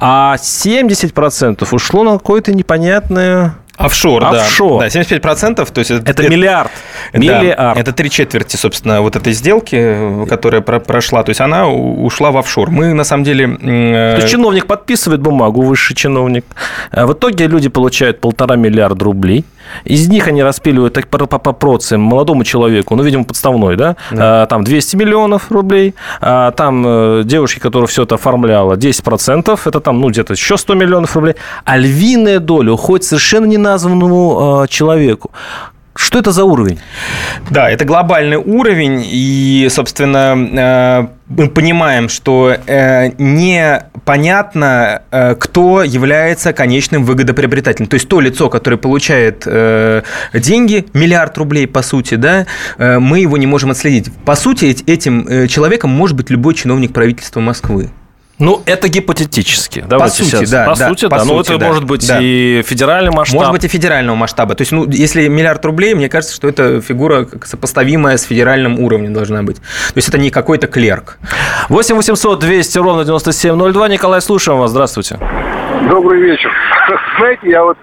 а 0.00 0.36
70% 0.36 1.66
ушло 1.70 2.04
на 2.04 2.12
какое-то 2.12 2.52
непонятное 2.52 3.54
Офшор, 3.78 4.24
Офшор. 4.24 4.82
да. 4.82 4.88
Да, 4.90 5.00
75%. 5.00 5.72
То 5.72 5.78
есть 5.78 5.90
это, 5.90 6.10
это 6.10 6.28
миллиард. 6.28 6.70
Да, 7.12 7.18
миллиард. 7.18 7.78
Это 7.78 7.92
три 7.92 8.10
четверти, 8.10 8.56
собственно, 8.56 9.00
вот 9.00 9.16
этой 9.16 9.32
сделки, 9.32 10.26
которая 10.28 10.60
прошла. 10.60 11.22
То 11.22 11.30
есть 11.30 11.40
она 11.40 11.68
ушла 11.68 12.30
в 12.30 12.36
офшор. 12.36 12.70
Мы, 12.70 12.92
на 12.92 13.04
самом 13.04 13.24
деле... 13.24 13.48
То 13.56 14.16
есть 14.16 14.28
чиновник 14.28 14.66
подписывает 14.66 15.20
бумагу, 15.20 15.62
высший 15.62 15.94
чиновник. 15.94 16.44
А 16.90 17.06
в 17.06 17.12
итоге 17.12 17.46
люди 17.46 17.68
получают 17.68 18.20
полтора 18.20 18.56
миллиарда 18.56 19.04
рублей. 19.04 19.44
Из 19.84 20.08
них 20.08 20.28
они 20.28 20.42
распиливают 20.42 20.94
так 20.94 21.08
по, 21.08 21.18
по, 21.26 21.38
по 21.38 21.52
процентам 21.52 22.02
молодому 22.02 22.44
человеку, 22.44 22.94
ну, 22.96 23.02
видимо, 23.02 23.24
подставной, 23.24 23.76
да, 23.76 23.96
да. 24.10 24.42
А, 24.42 24.46
там 24.46 24.64
200 24.64 24.96
миллионов 24.96 25.50
рублей, 25.50 25.94
а, 26.20 26.50
там 26.52 26.84
э, 26.86 27.24
которая 27.60 27.86
все 27.86 28.02
это 28.04 28.16
оформляла, 28.16 28.74
10%, 28.74 29.60
это 29.64 29.80
там, 29.80 30.00
ну, 30.00 30.08
где-то 30.08 30.32
еще 30.32 30.56
100 30.56 30.74
миллионов 30.74 31.14
рублей, 31.16 31.34
а 31.64 31.76
львиная 31.76 32.38
доля 32.38 32.72
уходит 32.72 33.04
совершенно 33.04 33.46
неназванному 33.46 34.64
э, 34.64 34.68
человеку. 34.68 35.30
Что 35.98 36.20
это 36.20 36.30
за 36.30 36.44
уровень? 36.44 36.78
Да, 37.50 37.68
это 37.68 37.84
глобальный 37.84 38.36
уровень, 38.36 39.02
и, 39.04 39.66
собственно, 39.68 40.36
э, 40.38 41.06
мы 41.28 41.48
понимаем, 41.48 42.08
что 42.08 42.56
э, 42.66 43.10
непонятно, 43.18 45.02
э, 45.10 45.34
кто 45.34 45.82
является 45.82 46.52
конечным 46.52 47.04
выгодоприобретателем. 47.04 47.88
То 47.88 47.94
есть 47.94 48.08
то 48.08 48.20
лицо, 48.20 48.48
которое 48.48 48.76
получает 48.76 49.42
э, 49.44 50.02
деньги, 50.32 50.86
миллиард 50.94 51.36
рублей, 51.36 51.66
по 51.66 51.82
сути, 51.82 52.14
да, 52.14 52.46
мы 52.78 53.18
его 53.18 53.36
не 53.36 53.46
можем 53.46 53.72
отследить. 53.72 54.12
По 54.24 54.36
сути, 54.36 54.76
этим 54.86 55.48
человеком 55.48 55.90
может 55.90 56.16
быть 56.16 56.30
любой 56.30 56.54
чиновник 56.54 56.92
правительства 56.92 57.40
Москвы. 57.40 57.90
Ну, 58.38 58.62
это 58.66 58.88
гипотетически. 58.88 59.84
Давайте 59.86 60.18
по 60.18 60.24
сути, 60.24 60.36
сейчас. 60.36 60.50
да. 60.50 60.64
По 60.66 60.78
да, 60.78 60.88
сути, 60.88 61.04
по 61.04 61.10
да. 61.10 61.18
Сути, 61.22 61.32
ну, 61.32 61.40
это 61.40 61.58
да, 61.58 61.66
может 61.66 61.84
быть 61.84 62.06
да. 62.06 62.18
и 62.20 62.62
федеральный 62.62 63.10
масштаб. 63.10 63.36
Может 63.36 63.52
быть 63.52 63.64
и 63.64 63.68
федерального 63.68 64.16
масштаба. 64.16 64.54
То 64.54 64.62
есть, 64.62 64.72
ну, 64.72 64.88
если 64.88 65.26
миллиард 65.28 65.64
рублей, 65.64 65.94
мне 65.94 66.08
кажется, 66.08 66.36
что 66.36 66.48
это 66.48 66.80
фигура 66.80 67.26
сопоставимая 67.44 68.16
с 68.16 68.22
федеральным 68.22 68.78
уровнем 68.78 69.12
должна 69.12 69.42
быть. 69.42 69.56
То 69.56 69.96
есть, 69.96 70.08
это 70.08 70.18
не 70.18 70.30
какой-то 70.30 70.68
клерк. 70.68 71.18
8 71.68 71.96
800 71.96 72.38
200 72.38 72.78
ровно 72.78 73.04
9702. 73.04 73.88
Николай, 73.88 74.20
слушаем 74.20 74.58
вас. 74.58 74.70
Здравствуйте. 74.70 75.18
Добрый 75.90 76.20
вечер. 76.20 76.50
Знаете, 77.18 77.50
я 77.50 77.64
вот 77.64 77.76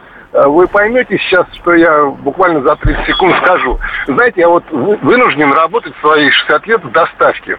вы 0.48 0.68
поймете 0.68 1.18
сейчас, 1.18 1.46
что 1.54 1.74
я 1.74 2.06
буквально 2.06 2.62
за 2.62 2.76
30 2.76 3.06
секунд 3.06 3.36
скажу. 3.38 3.80
Знаете, 4.08 4.42
я 4.42 4.50
вот 4.50 4.64
вы- 4.72 4.98
вынужден 4.98 5.52
работать 5.54 5.94
свои 6.02 6.30
60 6.30 6.68
лет 6.68 6.84
в 6.84 6.92
доставке. 6.92 7.58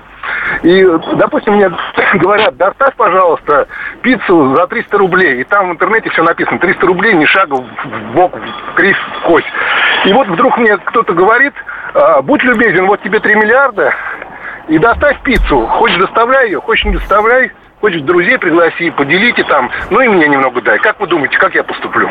И, 0.62 0.84
допустим, 1.14 1.54
мне 1.54 1.70
говорят, 2.14 2.56
доставь, 2.56 2.94
пожалуйста, 2.96 3.66
пиццу 4.02 4.54
за 4.54 4.66
300 4.66 4.98
рублей. 4.98 5.40
И 5.40 5.44
там 5.44 5.68
в 5.70 5.72
интернете 5.72 6.10
все 6.10 6.22
написано, 6.22 6.58
300 6.58 6.86
рублей, 6.86 7.14
ни 7.14 7.24
шага 7.24 7.54
в 7.54 8.12
бок, 8.12 8.34
в 8.36 8.74
кривь, 8.74 8.98
в 9.20 9.22
кость. 9.26 9.46
И 10.04 10.12
вот 10.12 10.28
вдруг 10.28 10.58
мне 10.58 10.76
кто-то 10.76 11.14
говорит, 11.14 11.54
«А, 11.94 12.20
будь 12.22 12.42
любезен, 12.42 12.86
вот 12.86 13.00
тебе 13.02 13.20
3 13.20 13.34
миллиарда, 13.36 13.94
и 14.68 14.78
доставь 14.78 15.20
пиццу. 15.22 15.66
Хочешь 15.66 15.98
доставляй 15.98 16.48
ее, 16.48 16.60
хочешь 16.60 16.84
не 16.84 16.92
доставляй, 16.92 17.52
хочешь 17.80 18.02
друзей 18.02 18.38
пригласи, 18.38 18.90
поделите 18.90 19.44
там, 19.44 19.70
ну 19.90 20.00
и 20.00 20.08
мне 20.08 20.28
немного 20.28 20.60
дай. 20.62 20.78
Как 20.78 20.98
вы 21.00 21.06
думаете, 21.06 21.36
как 21.38 21.54
я 21.54 21.62
поступлю? 21.62 22.08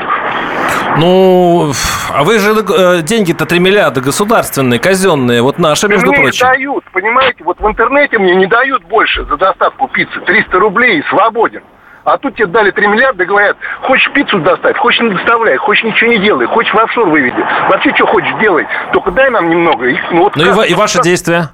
Ну, 0.98 1.72
а 2.14 2.24
вы 2.24 2.40
же 2.40 2.52
э, 2.54 3.02
деньги-то 3.02 3.46
3 3.46 3.60
миллиарда 3.60 4.02
государственные, 4.02 4.80
казенные, 4.80 5.42
вот 5.42 5.60
наши, 5.60 5.88
между 5.88 6.08
мне 6.12 6.20
прочим. 6.22 6.46
не 6.48 6.54
дают, 6.54 6.84
понимаете, 6.94 7.44
вот 7.44 7.60
в 7.60 7.68
интернете 7.68 8.18
мне 8.18 8.36
не 8.36 8.46
дают 8.48 8.84
больше 8.84 9.26
за 9.26 9.36
доставку 9.38 9.88
пиццы, 9.88 10.20
300 10.26 10.60
рублей, 10.60 11.00
и 11.00 11.04
свободен. 11.10 11.62
А 12.06 12.18
тут 12.20 12.36
тебе 12.36 12.46
дали 12.46 12.70
3 12.70 12.86
миллиарда 12.88 13.24
и 13.24 13.26
говорят, 13.26 13.58
хочешь 13.82 14.10
пиццу 14.14 14.38
доставь, 14.40 14.78
хочешь 14.78 15.02
не 15.02 15.10
доставляй, 15.10 15.58
хочешь 15.58 15.84
ничего 15.84 16.12
не 16.12 16.20
делай, 16.20 16.46
хочешь 16.46 16.72
в 16.72 16.78
офшор 16.78 17.10
выведи. 17.10 17.44
Вообще, 17.68 17.94
что 17.96 18.06
хочешь 18.06 18.34
делай, 18.40 18.68
только 18.94 19.10
дай 19.12 19.30
нам 19.32 19.50
немного. 19.50 19.88
И, 19.88 19.98
ну, 20.12 20.24
вот 20.26 20.36
Ну 20.36 20.44
и, 20.44 20.46
как- 20.46 20.56
ва- 20.58 20.66
и 20.68 20.74
ваши 20.76 20.98
как- 20.98 21.04
действия? 21.04 21.50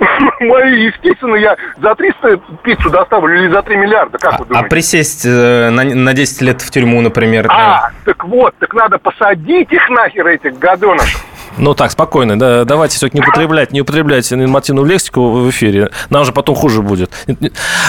Мои, 0.40 0.84
естественно, 0.86 1.34
я 1.36 1.56
за 1.82 1.94
300 1.94 2.40
пиццу 2.62 2.90
доставлю 2.90 3.44
или 3.44 3.52
за 3.52 3.62
3 3.62 3.76
миллиарда, 3.76 4.18
как 4.18 4.38
вы 4.38 4.44
А 4.44 4.48
думаете? 4.48 4.68
присесть 4.68 5.26
э, 5.26 5.70
на, 5.70 5.84
на 5.84 6.12
10 6.14 6.40
лет 6.42 6.62
в 6.62 6.70
тюрьму, 6.70 7.00
например. 7.00 7.46
А, 7.50 7.90
так 8.04 8.24
вот, 8.24 8.54
так 8.58 8.72
надо 8.74 8.98
посадить 8.98 9.72
их 9.72 9.88
нахер, 9.90 10.26
этих 10.26 10.58
гаденышев. 10.58 11.24
Ну 11.58 11.74
так, 11.74 11.90
спокойно, 11.90 12.38
да, 12.38 12.64
давайте 12.64 12.96
все-таки 12.96 13.18
не 13.18 13.22
употреблять, 13.22 13.72
не 13.72 13.80
употреблять 13.82 14.30
нормативную 14.30 14.86
лексику 14.86 15.30
в 15.32 15.50
эфире, 15.50 15.90
нам 16.08 16.24
же 16.24 16.32
потом 16.32 16.54
хуже 16.54 16.80
будет. 16.80 17.10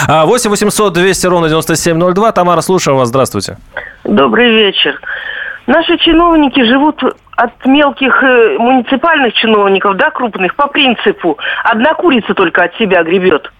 А, 0.08 0.26
8 0.26 0.50
800 0.50 0.92
200 0.92 1.26
ровно 1.26 1.48
9702, 1.48 2.32
Тамара, 2.32 2.60
слушаем 2.60 2.98
вас, 2.98 3.08
здравствуйте. 3.08 3.56
Добрый 4.04 4.50
вечер. 4.50 5.00
Наши 5.66 5.96
чиновники 5.98 6.64
живут 6.64 7.02
от 7.36 7.66
мелких 7.66 8.22
э, 8.22 8.58
муниципальных 8.58 9.34
чиновников 9.34 9.96
до 9.96 10.10
крупных 10.10 10.54
по 10.56 10.66
принципу 10.66 11.38
одна 11.64 11.94
курица 11.94 12.34
только 12.34 12.64
от 12.64 12.74
себя 12.76 13.02
гребет. 13.04 13.50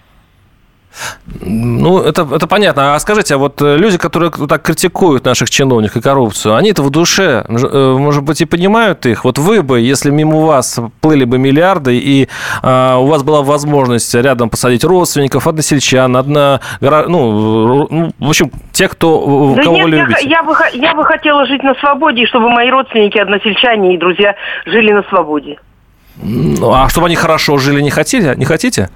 Ну, 1.40 2.00
это, 2.00 2.28
это 2.35 2.46
понятно. 2.46 2.94
А 2.94 2.98
скажите, 3.00 3.35
а 3.35 3.38
вот 3.38 3.61
э, 3.62 3.76
люди, 3.76 3.96
которые 3.98 4.31
так 4.31 4.62
критикуют 4.62 5.24
наших 5.24 5.48
чиновников 5.50 5.96
и 5.96 6.00
коррупцию, 6.00 6.55
они-то 6.55 6.83
в 6.83 6.90
душе, 6.90 7.44
э, 7.48 7.96
может 7.98 8.22
быть, 8.22 8.40
и 8.40 8.44
понимают 8.44 9.07
их? 9.07 9.24
Вот 9.24 9.38
вы 9.38 9.62
бы, 9.62 9.81
если 9.81 10.11
мимо 10.11 10.40
вас 10.40 10.78
плыли 11.00 11.24
бы 11.24 11.38
миллиарды, 11.38 11.96
и 11.98 12.28
а, 12.62 12.98
у 12.98 13.07
вас 13.07 13.22
была 13.22 13.42
возможность 13.42 14.14
рядом 14.14 14.50
посадить 14.50 14.85
родственников, 14.85 15.46
односельчан, 15.46 16.16
одна, 16.16 16.61
ну, 16.81 17.88
ну, 17.90 18.12
в 18.18 18.28
общем, 18.28 18.50
те, 18.72 18.88
кто, 18.88 19.55
Да 19.57 19.62
кого 19.62 19.76
нет, 19.76 19.85
вы 19.85 19.90
я, 19.90 20.02
любите. 20.05 20.28
я 20.28 20.42
бы, 20.42 20.55
х- 20.55 20.70
я 20.74 20.94
бы 20.94 21.05
хотела 21.05 21.46
жить 21.46 21.62
на 21.62 21.74
свободе, 21.76 22.26
чтобы 22.26 22.50
мои 22.50 22.70
родственники, 22.70 23.18
односельчане 23.18 23.94
и 23.94 23.98
друзья 23.98 24.35
жили 24.66 24.92
на 24.92 25.02
свободе. 25.05 25.59
Ну, 26.22 26.72
а 26.72 26.88
чтобы 26.88 27.07
они 27.07 27.16
хорошо 27.16 27.57
жили, 27.59 27.81
не 27.81 27.90
хотите? 27.90 28.35
Не 28.37 28.44
хотите? 28.44 28.90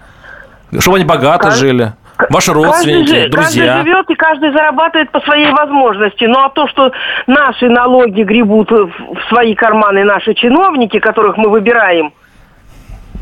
Чтобы 0.80 0.96
они 0.96 1.04
богато 1.04 1.48
Кажд- 1.48 1.56
жили? 1.56 1.92
Ваши 2.30 2.52
Каждый, 2.52 2.64
родственники, 2.64 3.08
жи- 3.10 3.28
друзья? 3.28 3.66
каждый 3.74 3.82
живет 3.92 4.10
и 4.10 4.14
каждый 4.14 4.52
зарабатывает 4.52 5.10
по 5.10 5.20
своей 5.20 5.50
возможности. 5.52 6.24
Ну 6.24 6.38
а 6.38 6.48
то, 6.48 6.66
что 6.68 6.90
наши 7.26 7.68
налоги 7.68 8.22
гребут 8.22 8.70
в 8.70 8.90
свои 9.28 9.54
карманы 9.54 10.02
наши 10.04 10.32
чиновники, 10.34 10.98
которых 10.98 11.36
мы 11.36 11.50
выбираем, 11.50 12.12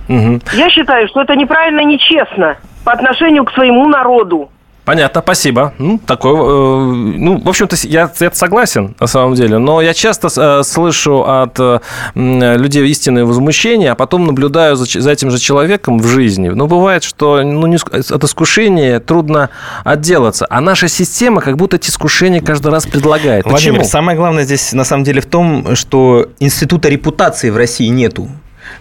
Мгм. 0.09 0.41
я 0.53 0.71
считаю, 0.71 1.09
что 1.09 1.23
это 1.23 1.35
неправильно 1.35 1.81
и 1.81 1.85
нечестно 1.87 2.57
по 2.85 2.93
отношению 2.93 3.45
к 3.45 3.53
своему 3.53 3.89
народу. 3.89 4.51
Понятно, 4.85 5.23
спасибо. 5.23 5.73
Ну, 5.79 5.99
такой, 5.99 6.33
э, 6.33 6.93
ну, 7.17 7.41
в 7.41 7.49
общем-то, 7.49 7.75
я, 7.85 8.11
я 8.21 8.31
согласен 8.33 8.95
на 9.01 9.07
самом 9.07 9.35
деле, 9.35 9.59
но 9.59 9.81
я 9.81 9.95
часто 9.95 10.29
э, 10.37 10.63
слышу 10.63 11.25
от 11.27 11.59
э, 11.59 11.81
людей 12.15 12.87
истинное 12.89 13.25
возмущение, 13.25 13.93
а 13.93 13.95
потом 13.95 14.27
наблюдаю 14.27 14.77
за, 14.77 14.85
за 15.01 15.11
этим 15.11 15.31
же 15.31 15.39
человеком 15.39 15.99
в 15.99 16.07
жизни. 16.07 16.51
Ну, 16.51 16.67
бывает, 16.67 17.03
что 17.03 17.43
ну, 17.43 17.67
не 17.67 17.77
ск- 17.77 18.15
от 18.15 18.25
искушения 18.25 19.01
трудно 19.01 19.49
отделаться, 19.85 20.47
а 20.51 20.61
наша 20.61 20.89
система 20.89 21.41
как 21.41 21.57
будто 21.57 21.77
эти 21.77 21.89
искушения 21.89 22.43
каждый 22.43 22.71
раз 22.71 22.85
предлагает. 22.87 23.47
Владимир, 23.47 23.79
Почему? 23.79 23.91
самое 23.91 24.19
главное 24.19 24.45
здесь 24.45 24.73
на 24.75 24.85
самом 24.85 25.05
деле 25.05 25.23
в 25.23 25.27
том, 25.27 25.77
что 25.77 26.29
института 26.41 26.91
репутации 26.91 27.49
в 27.49 27.57
России 27.57 27.89
нету. 27.89 28.29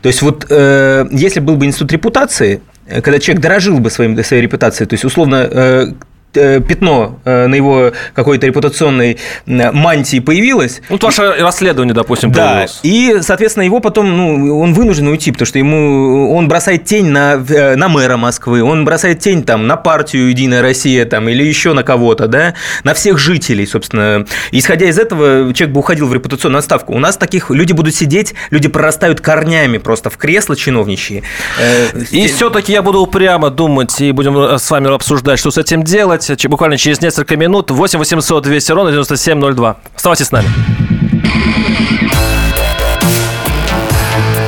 То 0.02 0.08
есть 0.08 0.22
вот 0.22 0.46
э, 0.50 1.06
если 1.12 1.40
был 1.40 1.56
бы 1.56 1.66
институт 1.66 1.92
репутации, 1.92 2.56
э, 2.56 2.73
когда 2.88 3.20
человек 3.20 3.42
дорожил 3.42 3.80
бы 3.80 3.90
своим, 3.90 4.22
своей 4.24 4.44
репутацией, 4.44 4.88
то 4.88 4.94
есть 4.94 5.06
условно 5.06 5.36
э, 5.36 5.50
э, 5.52 5.94
пятно 6.34 7.20
э, 7.26 7.48
на 7.48 7.56
его 7.56 7.92
какой-то 8.14 8.48
репутационной 8.48 9.18
э, 9.46 9.72
мантии 9.72 10.20
появилось, 10.20 10.82
Ну, 10.90 10.96
Вот 10.96 11.04
ваше 11.04 11.34
расследование, 11.40 11.94
допустим, 11.94 12.32
да, 12.32 12.48
появилось. 12.50 12.80
и, 12.84 13.18
соответственно, 13.22 13.64
его 13.64 13.80
потом, 13.80 14.18
ну, 14.18 14.60
он 14.60 14.74
вынужден 14.74 15.08
уйти, 15.08 15.32
потому 15.32 15.46
что 15.46 15.60
ему, 15.60 16.34
он 16.36 16.48
бросает 16.48 16.86
тень 16.86 17.08
на, 17.08 17.44
э, 17.48 17.76
на 17.76 17.88
мэра 17.90 18.18
Москвы, 18.18 18.64
он 18.64 18.86
бросает 18.86 19.20
тень 19.20 19.44
там 19.44 19.68
на 19.68 19.76
партию 19.78 20.30
«Единая 20.30 20.62
Россия» 20.62 21.06
там, 21.06 21.30
или 21.30 21.44
еще 21.44 21.74
на 21.74 21.84
кого-то, 21.84 22.28
да, 22.28 22.54
на 22.84 22.94
всех 22.94 23.20
жителей, 23.20 23.66
собственно. 23.68 24.26
Исходя 24.52 24.88
из 24.88 24.98
этого, 25.00 25.54
человек 25.54 25.74
бы 25.74 25.80
уходил 25.80 26.08
в 26.08 26.14
репутационную 26.14 26.60
отставку. 26.60 26.94
У 26.94 27.00
нас 27.00 27.18
таких, 27.18 27.50
люди 27.50 27.74
будут 27.74 27.96
сидеть, 27.96 28.34
люди 28.50 28.68
прорастают 28.70 29.22
корнями 29.22 29.78
просто 29.78 30.10
в 30.10 30.18
кресло 30.18 30.56
чиновничьи. 30.56 31.24
Э, 31.60 31.88
И 32.12 32.28
все-таки 32.28 32.72
я 32.72 32.82
буду 32.82 33.00
упрямо 33.02 33.50
думать 33.50 34.00
и 34.02 34.12
будем 34.12 34.38
э, 34.38 34.58
с 34.58 34.70
вами 34.72 34.94
обсуждать, 34.94 35.40
что 35.40 35.52
с 35.52 35.58
этим 35.58 35.84
делать. 35.84 36.23
Ч- 36.38 36.48
Буквально 36.48 36.78
через 36.78 37.02
несколько 37.02 37.36
минут. 37.38 37.72
8 37.72 38.00
800 38.00 38.44
200 38.44 38.72
ровно 38.72 38.92
9702. 38.92 39.78
Оставайтесь 39.96 40.28
с 40.28 40.32
нами. 40.32 40.48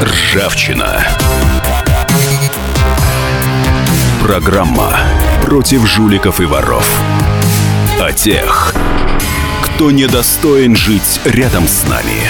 Ржавчина. 0.02 1.06
Программа 4.22 4.98
против 5.44 5.86
жуликов 5.88 6.40
и 6.42 6.46
воров. 6.46 6.88
О 8.02 8.12
тех, 8.12 8.74
кто 9.64 9.92
недостоин 9.92 10.76
жить 10.76 11.20
рядом 11.26 11.68
с 11.68 11.88
нами. 11.88 12.30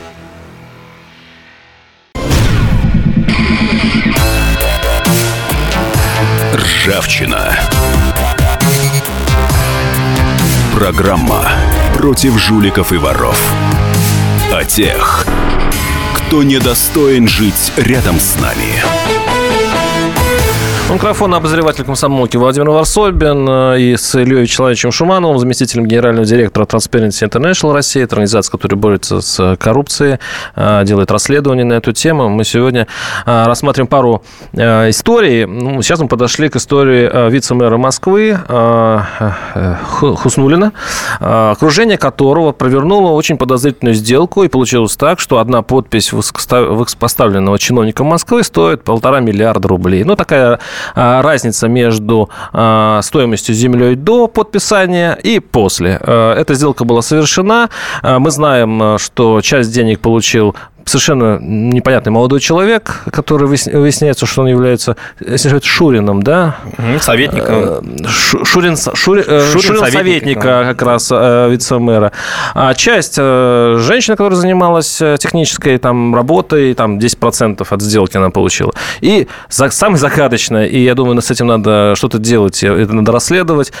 Ржавчина. 6.61 7.59
Программа 10.75 11.49
против 11.95 12.37
жуликов 12.37 12.93
и 12.93 12.97
воров. 12.97 13.39
О 14.51 14.63
тех, 14.63 15.25
кто 16.13 16.43
недостоин 16.43 17.27
жить 17.27 17.73
рядом 17.77 18.19
с 18.19 18.35
нами. 18.39 19.20
Микрофон 20.91 21.33
обозреватель 21.33 21.85
комсомолки 21.85 22.35
Владимир 22.35 22.69
Варсобин 22.71 23.47
э, 23.47 23.79
и 23.79 23.95
с 23.95 24.13
Ильей 24.13 24.45
Человечем 24.45 24.91
Шумановым, 24.91 25.39
заместителем 25.39 25.85
генерального 25.85 26.25
директора 26.25 26.65
Transparency 26.65 27.25
International 27.25 27.71
России, 27.71 28.03
организация, 28.03 28.51
которая 28.51 28.77
борется 28.77 29.21
с 29.21 29.55
коррупцией, 29.55 30.19
э, 30.57 30.81
делает 30.83 31.09
расследование 31.09 31.63
на 31.63 31.75
эту 31.75 31.93
тему. 31.93 32.27
Мы 32.27 32.43
сегодня 32.43 32.87
э, 33.25 33.43
рассматриваем 33.45 33.87
пару 33.87 34.21
историй. 34.51 35.45
Ну, 35.45 35.81
сейчас 35.81 36.01
мы 36.01 36.09
подошли 36.09 36.49
к 36.49 36.57
истории 36.57 37.29
вице-мэра 37.29 37.77
Москвы 37.77 38.37
Хуснулина, 40.01 40.73
окружение 41.19 41.97
которого 41.97 42.51
провернуло 42.51 43.11
очень 43.11 43.37
подозрительную 43.37 43.95
сделку, 43.95 44.43
и 44.43 44.49
получилось 44.49 44.97
так, 44.97 45.21
что 45.21 45.39
одна 45.39 45.61
подпись 45.61 46.11
высокопоставленного 46.11 47.57
чиновника 47.57 48.03
Москвы 48.03 48.43
стоит 48.43 48.83
полтора 48.83 49.21
миллиарда 49.21 49.69
рублей. 49.69 50.03
Ну, 50.03 50.17
такая 50.17 50.59
разница 50.95 51.67
между 51.67 52.29
а, 52.53 53.01
стоимостью 53.01 53.55
землей 53.55 53.95
до 53.95 54.27
подписания 54.27 55.13
и 55.13 55.39
после. 55.39 55.99
А, 56.01 56.35
эта 56.35 56.53
сделка 56.53 56.83
была 56.83 57.01
совершена. 57.01 57.69
Мы 58.03 58.31
знаем, 58.31 58.97
что 58.97 59.41
часть 59.41 59.73
денег 59.73 59.99
получил 59.99 60.55
совершенно 60.85 61.39
непонятный 61.39 62.11
молодой 62.11 62.39
человек, 62.39 63.03
который 63.11 63.47
выясняется, 63.47 64.25
что 64.25 64.41
он 64.41 64.47
является, 64.47 64.95
если 65.19 65.49
Шурином, 65.63 66.23
да? 66.23 66.57
Советником. 66.99 67.55
Э, 67.55 68.07
Шурин, 68.07 68.75
Шури, 68.77 69.23
э, 69.25 69.51
Шурин, 69.51 69.77
Шурин 69.77 69.91
советника 69.91 70.41
да. 70.41 70.63
как 70.65 70.81
раз 70.81 71.09
э, 71.11 71.49
вице-мэра. 71.49 72.11
А 72.53 72.73
часть 72.73 73.15
женщины, 73.15 74.15
которая 74.15 74.39
занималась 74.39 74.97
технической 75.19 75.77
там, 75.77 76.15
работой, 76.15 76.73
там 76.73 76.97
10% 76.97 77.65
от 77.69 77.81
сделки 77.81 78.17
она 78.17 78.29
получила. 78.29 78.73
И 79.01 79.27
самое 79.49 79.97
загадочное, 79.97 80.65
и 80.65 80.79
я 80.79 80.95
думаю, 80.95 81.21
с 81.21 81.31
этим 81.31 81.47
надо 81.47 81.93
что-то 81.95 82.17
делать, 82.17 82.63
это 82.63 82.93
надо 82.93 83.11
расследовать, 83.11 83.71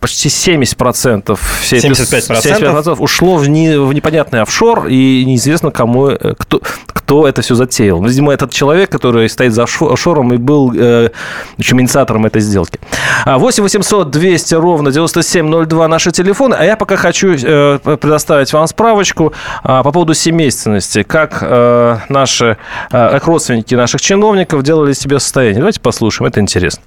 почти 0.00 0.28
70%, 0.28 1.38
все 1.60 1.76
75%? 1.76 2.42
75% 2.42 2.96
ушло 2.98 3.36
в, 3.36 3.48
не, 3.48 3.78
в 3.78 3.92
непонятный 3.92 4.42
офшор, 4.42 4.86
и 4.86 5.24
неизвестно, 5.24 5.70
кому 5.70 6.10
кто, 6.38 6.60
кто 6.86 7.28
это 7.28 7.42
все 7.42 7.54
затеял. 7.54 8.02
Видимо, 8.02 8.32
этот 8.32 8.50
человек, 8.50 8.90
который 8.90 9.28
стоит 9.28 9.52
за 9.52 9.64
офшором 9.64 10.32
и 10.32 10.36
был 10.36 10.72
э, 10.74 11.10
инициатором 11.58 12.26
этой 12.26 12.40
сделки. 12.40 12.78
8 13.26 13.62
800 13.62 14.10
200 14.10 14.54
ровно 14.54 14.90
9702 14.90 15.88
наши 15.88 16.10
телефоны. 16.10 16.54
А 16.54 16.64
я 16.64 16.76
пока 16.76 16.96
хочу 16.96 17.34
э, 17.34 17.78
предоставить 17.78 18.52
вам 18.52 18.66
справочку 18.66 19.32
э, 19.64 19.82
по 19.82 19.92
поводу 19.92 20.14
семейственности. 20.14 21.02
Как 21.02 21.38
э, 21.42 21.98
наши, 22.08 22.56
э, 22.90 23.18
родственники 23.24 23.74
наших 23.74 24.00
чиновников 24.00 24.62
делали 24.62 24.92
себе 24.92 25.18
состояние. 25.20 25.58
Давайте 25.58 25.80
послушаем, 25.80 26.28
это 26.28 26.40
интересно. 26.40 26.82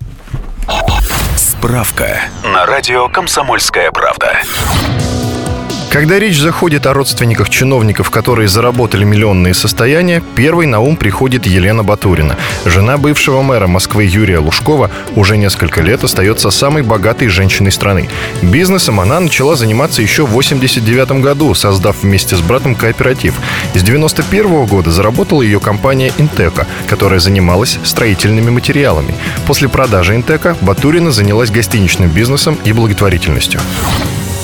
Справка 1.35 2.21
на 2.43 2.65
радио 2.65 3.07
«Комсомольская 3.09 3.91
правда». 3.91 4.37
Когда 5.95 6.19
речь 6.19 6.41
заходит 6.41 6.87
о 6.87 6.93
родственниках 6.93 7.47
чиновников, 7.47 8.09
которые 8.09 8.49
заработали 8.49 9.05
миллионные 9.05 9.53
состояния, 9.53 10.21
первой 10.35 10.65
на 10.65 10.81
ум 10.81 10.97
приходит 10.97 11.45
Елена 11.45 11.85
Батурина. 11.85 12.35
Жена 12.65 12.97
бывшего 12.97 13.41
мэра 13.41 13.67
Москвы 13.67 14.03
Юрия 14.03 14.39
Лужкова 14.39 14.91
уже 15.15 15.37
несколько 15.37 15.81
лет 15.81 16.03
остается 16.03 16.51
самой 16.51 16.83
богатой 16.83 17.29
женщиной 17.29 17.71
страны. 17.71 18.09
Бизнесом 18.41 18.99
она 18.99 19.21
начала 19.21 19.55
заниматься 19.55 20.01
еще 20.01 20.25
в 20.25 20.31
89 20.31 21.21
году, 21.21 21.53
создав 21.53 22.03
вместе 22.03 22.35
с 22.35 22.41
братом 22.41 22.75
кооператив. 22.75 23.33
С 23.73 23.81
91 23.81 24.65
года 24.65 24.91
заработала 24.91 25.43
ее 25.43 25.61
компания 25.61 26.11
«Интека», 26.17 26.67
которая 26.89 27.21
занималась 27.21 27.79
строительными 27.85 28.49
материалами. 28.49 29.15
После 29.47 29.69
продажи 29.69 30.13
«Интека» 30.13 30.57
Батурина 30.59 31.11
занялась 31.11 31.51
гостиничным 31.51 32.09
бизнесом 32.09 32.57
и 32.65 32.73
благотворительностью. 32.73 33.61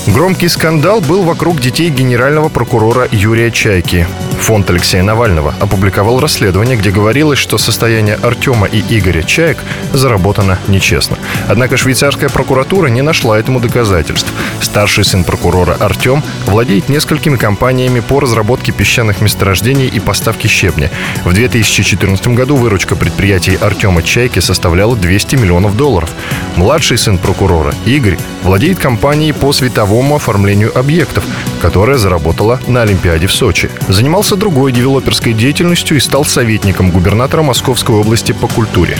Громкий 0.08 0.48
скандал 0.48 1.00
был 1.00 1.22
вокруг 1.22 1.60
детей 1.60 1.88
генерального 1.88 2.48
прокурора 2.48 3.06
Юрия 3.12 3.52
Чайки. 3.52 4.08
Фонд 4.40 4.68
Алексея 4.68 5.04
Навального 5.04 5.54
опубликовал 5.60 6.18
расследование, 6.18 6.76
где 6.76 6.90
говорилось, 6.90 7.38
что 7.38 7.56
состояние 7.56 8.16
Артема 8.16 8.66
и 8.66 8.80
Игоря 8.80 9.22
Чаек 9.22 9.58
заработано 9.92 10.58
нечестно. 10.66 11.18
Однако 11.46 11.76
швейцарская 11.76 12.28
прокуратура 12.28 12.88
не 12.88 13.00
нашла 13.00 13.38
этому 13.38 13.60
доказательств. 13.60 14.32
Старший 14.60 15.04
сын 15.04 15.22
прокурора 15.22 15.74
Артем 15.74 16.24
владеет 16.46 16.88
несколькими 16.88 17.36
компаниями 17.36 18.00
по 18.00 18.18
разработке 18.18 18.72
песчаных 18.72 19.20
месторождений 19.20 19.86
и 19.86 20.00
поставке 20.00 20.48
щебня. 20.48 20.90
В 21.24 21.32
2014 21.32 22.26
году 22.28 22.56
выручка 22.56 22.96
предприятий 22.96 23.54
Артема 23.54 24.02
Чайки 24.02 24.40
составляла 24.40 24.96
200 24.96 25.36
миллионов 25.36 25.76
долларов. 25.76 26.10
Младший 26.56 26.98
сын 26.98 27.18
прокурора 27.18 27.72
Игорь 27.86 28.18
владеет 28.42 28.80
компанией 28.80 29.32
по 29.32 29.52
световому 29.52 29.91
оформлению 30.16 30.76
объектов, 30.76 31.24
которая 31.60 31.98
заработала 31.98 32.60
на 32.66 32.82
Олимпиаде 32.82 33.26
в 33.26 33.32
Сочи. 33.32 33.70
Занимался 33.88 34.36
другой 34.36 34.72
девелоперской 34.72 35.32
деятельностью 35.32 35.96
и 35.96 36.00
стал 36.00 36.24
советником 36.24 36.90
губернатора 36.90 37.42
Московской 37.42 37.96
области 37.96 38.32
по 38.32 38.48
культуре. 38.48 38.96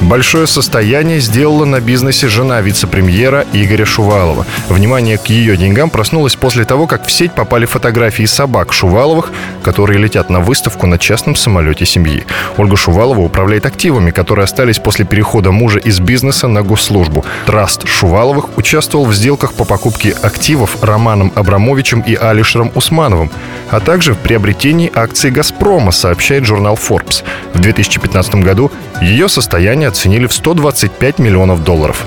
Большое 0.00 0.46
состояние 0.46 1.20
сделала 1.20 1.66
на 1.66 1.78
бизнесе 1.78 2.26
жена 2.26 2.62
вице-премьера 2.62 3.44
Игоря 3.52 3.84
Шувалова. 3.84 4.46
Внимание 4.70 5.18
к 5.18 5.26
ее 5.26 5.58
деньгам 5.58 5.90
проснулось 5.90 6.36
после 6.36 6.64
того, 6.64 6.86
как 6.86 7.06
в 7.06 7.12
сеть 7.12 7.32
попали 7.32 7.66
фотографии 7.66 8.24
собак 8.24 8.72
Шуваловых, 8.72 9.30
которые 9.62 9.98
летят 9.98 10.30
на 10.30 10.40
выставку 10.40 10.86
на 10.86 10.98
частном 10.98 11.36
самолете 11.36 11.84
семьи. 11.84 12.24
Ольга 12.56 12.76
Шувалова 12.76 13.20
управляет 13.20 13.66
активами, 13.66 14.10
которые 14.10 14.44
остались 14.44 14.78
после 14.78 15.04
перехода 15.04 15.52
мужа 15.52 15.78
из 15.78 16.00
бизнеса 16.00 16.48
на 16.48 16.62
госслужбу. 16.62 17.24
Траст 17.44 17.86
Шуваловых 17.86 18.56
участвовал 18.56 19.04
в 19.04 19.14
сделках 19.14 19.52
по 19.52 19.66
покупке 19.66 20.14
активов 20.22 20.82
Романом 20.82 21.30
Абрамовичем 21.34 22.00
и 22.00 22.14
Алишером 22.14 22.72
Усмановым, 22.74 23.30
а 23.70 23.80
также 23.80 24.14
в 24.14 24.18
приобретении 24.18 24.90
акций 24.94 25.30
«Газпрома», 25.30 25.92
сообщает 25.92 26.46
журнал 26.46 26.76
Forbes. 26.76 27.22
В 27.52 27.60
2015 27.60 28.36
году 28.36 28.72
ее 29.02 29.28
состояние 29.28 29.89
оценили 29.90 30.26
в 30.26 30.32
125 30.32 31.18
миллионов 31.18 31.62
долларов. 31.64 32.04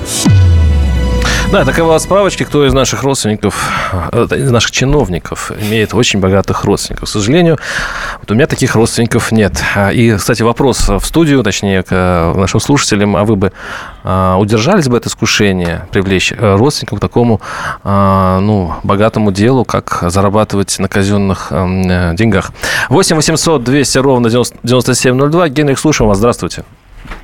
Да, 1.53 1.65
такова 1.65 1.99
справочка, 1.99 2.45
кто 2.45 2.65
из 2.65 2.73
наших 2.73 3.03
родственников, 3.03 3.69
э, 4.11 4.25
из 4.37 4.49
наших 4.49 4.71
чиновников 4.71 5.51
имеет 5.51 5.93
очень 5.93 6.19
богатых 6.19 6.63
родственников. 6.63 7.07
К 7.07 7.11
сожалению, 7.11 7.59
вот 8.19 8.31
у 8.31 8.33
меня 8.33 8.47
таких 8.47 8.73
родственников 8.73 9.31
нет. 9.31 9.61
А, 9.75 9.91
и, 9.91 10.15
кстати, 10.15 10.41
вопрос 10.41 10.89
в 10.89 11.01
студию, 11.01 11.43
точнее, 11.43 11.83
к 11.83 11.89
э, 11.91 12.33
нашим 12.35 12.59
слушателям, 12.59 13.15
а 13.15 13.23
вы 13.23 13.35
бы 13.35 13.51
а, 14.03 14.37
удержались 14.37 14.87
бы 14.87 14.97
от 14.97 15.05
искушения 15.05 15.87
привлечь 15.91 16.33
э, 16.35 16.55
родственников 16.55 16.97
к 16.97 17.01
такому 17.01 17.39
а, 17.83 18.39
ну, 18.39 18.73
богатому 18.81 19.31
делу, 19.31 19.63
как 19.63 20.05
зарабатывать 20.07 20.79
на 20.79 20.87
казенных 20.87 21.49
деньгах? 21.51 22.51
8 22.89 23.15
800 23.15 23.63
200 23.63 23.97
ровно 23.99 24.29
9702. 24.31 25.49
Генрих, 25.49 25.77
слушаем 25.77 26.09
вас. 26.09 26.17
Здравствуйте. 26.17 26.63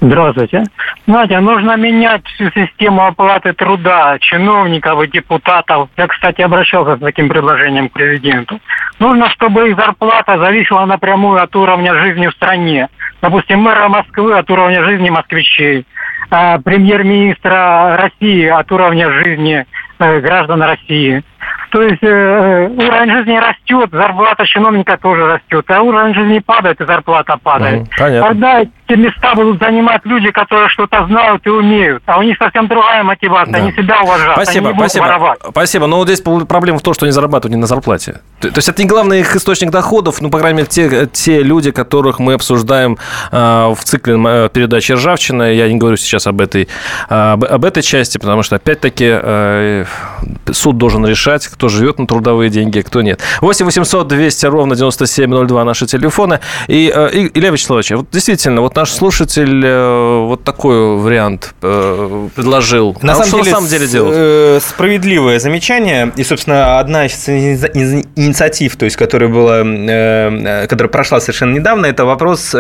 Здравствуйте. 0.02 0.64
Знаете, 1.08 1.40
нужно 1.40 1.76
менять 1.76 2.26
всю 2.28 2.50
систему 2.52 3.06
оплаты 3.06 3.54
труда 3.54 4.18
чиновников 4.20 5.02
и 5.04 5.08
депутатов. 5.08 5.90
Я, 5.98 6.08
кстати, 6.08 6.42
обращался 6.42 6.96
с 6.96 7.00
таким 7.00 7.28
предложением 7.28 7.90
к 7.90 7.94
президенту. 7.94 8.60
Нужно, 9.00 9.30
чтобы 9.32 9.70
их 9.70 9.78
зарплата 9.78 10.38
зависела 10.38 10.86
напрямую 10.86 11.42
от 11.42 11.54
уровня 11.56 11.96
жизни 11.96 12.28
в 12.28 12.32
стране. 12.32 12.88
Допустим, 13.22 13.60
мэра 13.60 13.90
Москвы 13.90 14.38
от 14.38 14.50
уровня 14.50 14.84
жизни 14.86 15.10
москвичей, 15.10 15.86
а 16.32 16.60
премьер-министра 16.60 17.98
России 17.98 18.46
от 18.46 18.72
уровня 18.72 19.12
жизни 19.12 19.66
э, 20.00 20.20
граждан 20.22 20.62
России. 20.62 21.24
То 21.72 21.84
есть 21.84 22.02
э, 22.02 22.68
уровень 22.68 23.12
жизни 23.12 23.38
растет, 23.38 23.90
зарплата 23.92 24.46
чиновника 24.46 24.98
тоже 24.98 25.28
растет, 25.28 25.66
а 25.70 25.82
уровень 25.82 26.16
жизни 26.16 26.40
падает, 26.40 26.82
и 26.82 26.86
зарплата 26.86 27.38
падает. 27.42 27.82
Mm, 27.82 27.88
понятно. 27.98 28.28
Тогда 28.30 28.62
эти 28.62 29.00
места 29.00 29.36
будут 29.36 29.60
занимать 29.60 30.02
люди, 30.04 30.32
которые 30.32 30.70
что-то 30.70 31.06
знают 31.06 31.46
и 31.46 31.50
умеют, 31.50 32.02
а 32.08 32.18
у 32.18 32.24
них 32.24 32.38
совсем 32.40 32.68
другая 32.68 33.04
мотивация, 33.04 33.54
да. 33.54 33.60
они 33.60 33.72
себя 33.74 34.02
уважают, 34.02 34.34
спасибо, 34.34 34.70
они 34.70 34.78
не 34.78 34.84
спасибо. 34.84 35.04
воровать. 35.04 35.40
Спасибо, 35.48 35.88
но 35.88 35.98
вот 35.98 36.08
здесь 36.08 36.22
проблема 36.22 36.80
в 36.80 36.82
том, 36.82 36.96
что 36.96 37.06
они 37.06 37.12
зарабатывают 37.12 37.56
не 37.56 37.62
на 37.62 37.68
зарплате. 37.68 38.22
То, 38.42 38.50
то 38.50 38.58
есть 38.58 38.70
это 38.70 38.82
не 38.82 38.88
главный 38.88 39.20
их 39.20 39.36
источник 39.36 39.70
доходов, 39.70 40.22
ну, 40.22 40.32
по 40.32 40.40
крайней 40.40 40.58
мере, 40.58 40.68
те, 40.68 41.06
те 41.06 41.44
люди, 41.44 41.70
которых 41.70 42.18
мы 42.18 42.34
обсуждаем 42.34 42.98
э, 43.32 43.74
в 43.76 43.84
цикле 43.84 44.16
э, 44.26 44.50
передачи 44.52 44.94
«Ржавчина», 44.94 45.54
я 45.54 45.70
не 45.70 45.78
говорю 45.78 45.98
сейчас 45.98 46.26
об 46.26 46.42
этой, 46.42 46.68
э, 47.10 47.34
об, 47.34 47.44
об 47.44 47.66
этой 47.66 47.84
части, 47.84 48.18
потому 48.18 48.42
что, 48.42 48.56
опять-таки, 48.56 49.06
э, 49.08 49.86
суд 50.52 50.78
должен 50.78 51.06
решать, 51.06 51.39
кто 51.48 51.70
живет 51.70 52.00
на 52.00 52.08
трудовые 52.08 52.50
деньги, 52.50 52.80
а 52.80 52.84
кто 52.84 53.02
нет. 53.02 53.22
8 53.42 53.66
800 53.66 54.08
200 54.08 54.46
ровно 54.48 54.76
9702 54.76 55.64
наши 55.64 55.86
телефоны. 55.86 56.40
И, 56.68 56.92
э, 56.94 57.10
и 57.14 57.38
Илья 57.38 57.52
Вячеславович, 57.52 57.92
вот 57.92 58.08
действительно, 58.12 58.62
вот 58.62 58.76
наш 58.76 58.92
слушатель 58.92 59.66
э, 59.66 60.26
вот 60.26 60.44
такой 60.44 60.98
вариант 60.98 61.54
э, 61.62 62.30
предложил. 62.36 62.98
На 63.02 63.14
а 63.14 63.16
самом 63.16 63.28
что 63.28 63.38
деле, 63.38 63.52
на 63.52 63.56
самом 63.56 63.70
деле 63.70 63.88
делать? 63.88 64.64
справедливое 64.64 65.40
замечание. 65.40 66.12
И, 66.16 66.24
собственно, 66.24 66.80
одна 66.80 67.06
из 67.06 67.28
инициатив, 67.30 68.76
то 68.76 68.86
есть, 68.86 68.98
которая 68.98 69.30
была, 69.30 70.68
которая 70.68 70.90
прошла 70.90 71.20
совершенно 71.20 71.56
недавно, 71.56 71.86
это 71.86 72.06
вопрос 72.06 72.56